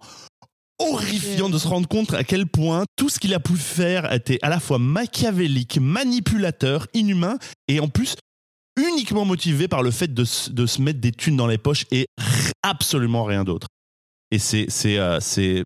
horrifiant 0.79 1.49
de 1.49 1.57
se 1.57 1.67
rendre 1.67 1.87
compte 1.87 2.13
à 2.13 2.23
quel 2.23 2.45
point 2.47 2.85
tout 2.95 3.09
ce 3.09 3.19
qu'il 3.19 3.33
a 3.33 3.39
pu 3.39 3.55
faire 3.57 4.11
était 4.13 4.39
à 4.43 4.49
la 4.49 4.59
fois 4.59 4.77
machiavélique, 4.79 5.79
manipulateur, 5.81 6.87
inhumain 6.93 7.37
et 7.67 7.79
en 7.79 7.87
plus 7.87 8.15
uniquement 8.77 9.25
motivé 9.25 9.67
par 9.67 9.83
le 9.83 9.91
fait 9.91 10.13
de, 10.13 10.23
de 10.51 10.65
se 10.65 10.81
mettre 10.81 10.99
des 10.99 11.11
thunes 11.11 11.35
dans 11.35 11.47
les 11.47 11.57
poches 11.57 11.85
et 11.91 12.07
absolument 12.63 13.23
rien 13.25 13.43
d'autre. 13.43 13.67
Et 14.31 14.39
c'est 14.39 14.67
c'est 14.69 14.97
euh, 14.99 15.63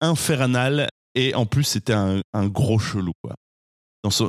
infernal 0.00 0.88
et 1.14 1.34
en 1.34 1.46
plus 1.46 1.64
c'était 1.64 1.92
un, 1.92 2.20
gros 2.34 2.78
chelou 2.78 3.12
quoi. 3.22 3.34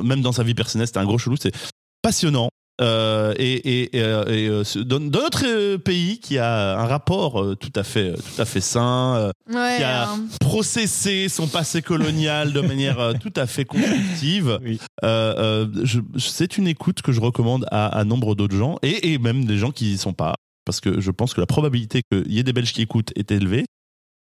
Même 0.02 0.22
dans 0.22 0.32
sa 0.32 0.42
vie 0.42 0.54
personnelle 0.54 0.86
c'était 0.86 0.98
un 0.98 1.06
gros 1.06 1.18
chelou. 1.18 1.36
C'est 1.40 1.54
passionnant. 2.02 2.50
Euh, 2.80 3.34
et 3.38 3.54
et- 3.54 3.96
et, 3.96 4.02
euh, 4.02 4.24
et, 4.26 4.48
euh, 4.48 4.84
dans, 4.84 5.00
dans 5.00 5.20
notre 5.22 5.76
pays 5.78 6.20
qui 6.20 6.38
a 6.38 6.78
un 6.78 6.86
rapport 6.86 7.56
tout 7.58 7.72
à 7.74 7.82
fait 7.82 8.12
tout 8.14 8.40
à 8.40 8.44
fait 8.44 8.60
sain, 8.60 9.16
euh, 9.16 9.30
Ouais, 9.52 9.78
qui 9.78 9.82
a- 9.82 10.08
hein. 10.10 10.20
processer 10.40 11.28
son 11.28 11.48
passé 11.48 11.82
colonial 11.82 12.52
de 12.52 12.60
manière 12.60 13.14
tout 13.20 13.32
à 13.36 13.46
fait 13.46 13.64
constructive. 13.64 14.58
Oui. 14.64 14.78
Euh, 15.04 15.66
euh, 15.84 15.96
c'est 16.18 16.56
une 16.58 16.68
écoute 16.68 17.02
que 17.02 17.10
je 17.12 17.20
recommande 17.20 17.66
à, 17.70 17.86
à 17.86 18.04
nombre 18.04 18.34
d'autres 18.34 18.56
gens 18.56 18.76
et, 18.82 19.12
et 19.12 19.18
même 19.18 19.44
des 19.44 19.58
gens 19.58 19.70
qui 19.72 19.92
y 19.94 19.98
sont 19.98 20.12
pas. 20.12 20.34
Parce 20.64 20.80
que 20.80 21.00
je 21.00 21.10
pense 21.10 21.34
que 21.34 21.40
la 21.40 21.46
probabilité 21.46 22.02
qu'il 22.12 22.30
y 22.32 22.38
ait 22.38 22.42
des 22.44 22.52
Belges 22.52 22.72
qui 22.72 22.82
écoutent 22.82 23.10
est 23.16 23.30
élevée 23.32 23.64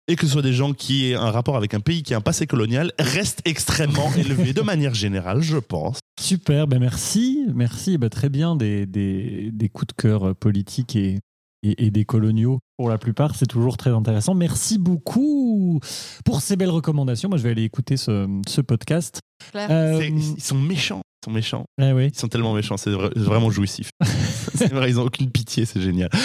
et 0.08 0.16
que 0.16 0.28
ce 0.28 0.34
soit 0.34 0.44
des 0.44 0.54
gens 0.54 0.74
qui 0.74 1.10
aient 1.12 1.16
un 1.16 1.32
rapport 1.32 1.58
avec 1.58 1.74
un 1.74 1.80
pays 1.80 2.04
qui 2.04 2.14
a 2.14 2.18
un 2.18 2.22
passé 2.22 2.46
colonial 2.48 2.94
reste 3.00 3.42
extrêmement 3.46 4.12
élevé 4.18 4.54
de 4.54 4.62
manière 4.62 4.94
générale, 4.94 5.42
je 5.42 5.58
pense. 5.58 5.98
Super, 6.20 6.68
ben 6.68 6.80
merci, 6.80 7.46
merci, 7.54 7.98
ben 7.98 8.10
très 8.10 8.30
bien 8.30 8.56
des, 8.56 8.86
des, 8.86 9.52
des 9.52 9.70
coups 9.70 9.88
de 9.88 10.02
cœur 10.02 10.36
politiques 10.36 10.96
et, 10.96 11.20
et, 11.62 11.86
et 11.86 11.92
des 11.92 12.06
coloniaux 12.06 12.60
pour 12.78 12.90
la 12.90 12.98
plupart, 12.98 13.36
c'est 13.36 13.46
toujours 13.48 13.76
très 13.78 13.90
intéressant. 13.92 14.34
Merci 14.34 14.78
beaucoup 14.78 15.80
pour 16.24 16.42
ces 16.42 16.56
belles 16.56 16.70
recommandations. 16.70 17.28
Moi, 17.30 17.38
je 17.38 17.44
vais 17.44 17.52
aller 17.52 17.64
écouter 17.64 17.98
ce, 17.98 18.28
ce 18.48 18.62
podcast. 18.62 19.20
Euh, 19.56 20.02
Ils 20.06 20.42
sont 20.42 20.58
méchants. 20.60 21.02
Ils 21.22 21.26
sont 21.26 21.32
méchants. 21.32 21.66
eh 21.82 21.92
oui. 21.92 22.08
Ils 22.14 22.18
sont 22.20 22.28
tellement 22.28 22.54
méchants. 22.54 22.78
C'est 22.78 22.92
vra- 22.92 23.18
vraiment 23.18 23.50
jouissif. 23.50 23.90
c'est 24.56 24.72
vrai, 24.72 24.90
ils 24.90 25.00
ont 25.00 25.04
aucune 25.04 25.30
pitié. 25.30 25.66
C'est 25.66 25.82
génial. 25.82 26.10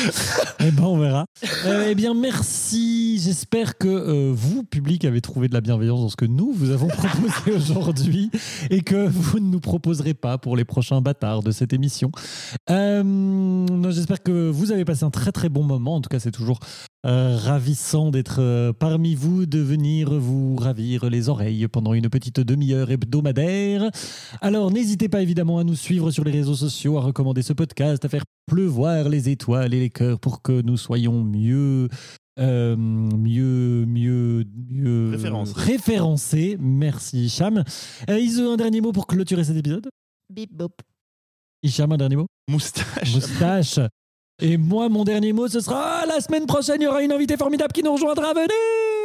Eh 0.62 0.70
ben, 0.72 0.82
on 0.82 0.98
verra. 0.98 1.24
Euh, 1.64 1.86
eh 1.88 1.94
bien, 1.94 2.12
merci. 2.12 3.18
J'espère 3.18 3.78
que 3.78 3.88
euh, 3.88 4.30
vous, 4.34 4.62
public, 4.62 5.06
avez 5.06 5.22
trouvé 5.22 5.48
de 5.48 5.54
la 5.54 5.62
bienveillance 5.62 6.00
dans 6.00 6.08
ce 6.10 6.16
que 6.16 6.26
nous 6.26 6.52
vous 6.52 6.70
avons 6.70 6.88
proposé 6.88 7.52
aujourd'hui 7.74 8.30
et 8.68 8.82
que 8.82 9.06
vous 9.08 9.40
ne 9.40 9.46
nous 9.46 9.60
proposerez 9.60 10.12
pas 10.12 10.36
pour 10.36 10.56
les 10.56 10.66
prochains 10.66 11.00
bâtards 11.00 11.42
de 11.42 11.50
cette 11.50 11.72
émission. 11.72 12.12
Euh, 12.68 13.90
J'espère 13.90 14.22
que 14.22 14.50
vous 14.50 14.70
avez 14.70 14.84
passé 14.84 15.04
un 15.04 15.10
très 15.10 15.32
très 15.32 15.48
bon 15.48 15.62
moment. 15.62 15.94
En 15.94 16.00
tout 16.02 16.10
cas, 16.10 16.20
c'est 16.20 16.30
toujours 16.30 16.60
euh, 17.06 17.36
ravissant 17.36 18.10
d'être 18.10 18.40
euh, 18.40 18.72
parmi 18.72 19.14
vous, 19.14 19.46
de 19.46 19.58
venir 19.58 20.10
vous 20.12 20.56
ravir 20.56 21.08
les 21.08 21.28
oreilles 21.28 21.66
pendant 21.68 21.94
une 21.94 22.08
petite 22.10 22.40
demi-heure 22.40 22.90
hebdomadaire. 22.90 23.90
Alors, 24.40 24.70
n'hésitez 24.70 25.08
pas 25.08 25.22
évidemment 25.22 25.58
à 25.58 25.64
nous 25.64 25.76
suivre 25.76 26.10
sur 26.10 26.24
les 26.24 26.32
réseaux 26.32 26.54
sociaux, 26.54 26.98
à 26.98 27.00
recommander 27.00 27.42
ce 27.42 27.52
podcast, 27.54 28.04
à 28.04 28.08
faire 28.08 28.24
pleuvoir 28.46 29.08
les 29.08 29.28
étoiles 29.30 29.72
et 29.72 29.80
les 29.80 29.90
cœurs 29.90 30.20
pour 30.20 30.42
que 30.42 30.60
nous 30.60 30.76
soyons 30.76 31.24
mieux 31.24 31.88
euh, 32.38 32.74
mieux, 32.76 33.84
mieux, 33.86 34.44
mieux 34.70 35.10
Référencé. 35.10 35.52
référencé. 35.56 36.56
Merci, 36.58 37.24
Hicham. 37.26 37.64
Euh, 38.08 38.18
Iso, 38.18 38.50
un 38.50 38.56
dernier 38.56 38.80
mot 38.80 38.92
pour 38.92 39.06
clôturer 39.06 39.44
cet 39.44 39.56
épisode? 39.56 39.88
Bip 40.32 40.52
bop. 40.54 40.72
Hicham, 41.62 41.92
un 41.92 41.96
dernier 41.98 42.16
mot? 42.16 42.26
Moustache. 42.48 43.14
Moustache. 43.14 43.80
Et 44.42 44.56
moi, 44.56 44.88
mon 44.88 45.04
dernier 45.04 45.32
mot, 45.32 45.48
ce 45.48 45.60
sera 45.60 46.06
la 46.06 46.20
semaine 46.20 46.46
prochaine, 46.46 46.76
il 46.80 46.84
y 46.84 46.86
aura 46.86 47.02
une 47.02 47.12
invitée 47.12 47.36
formidable 47.36 47.72
qui 47.72 47.82
nous 47.82 47.92
rejoindra. 47.92 48.32
Venez 48.32 48.99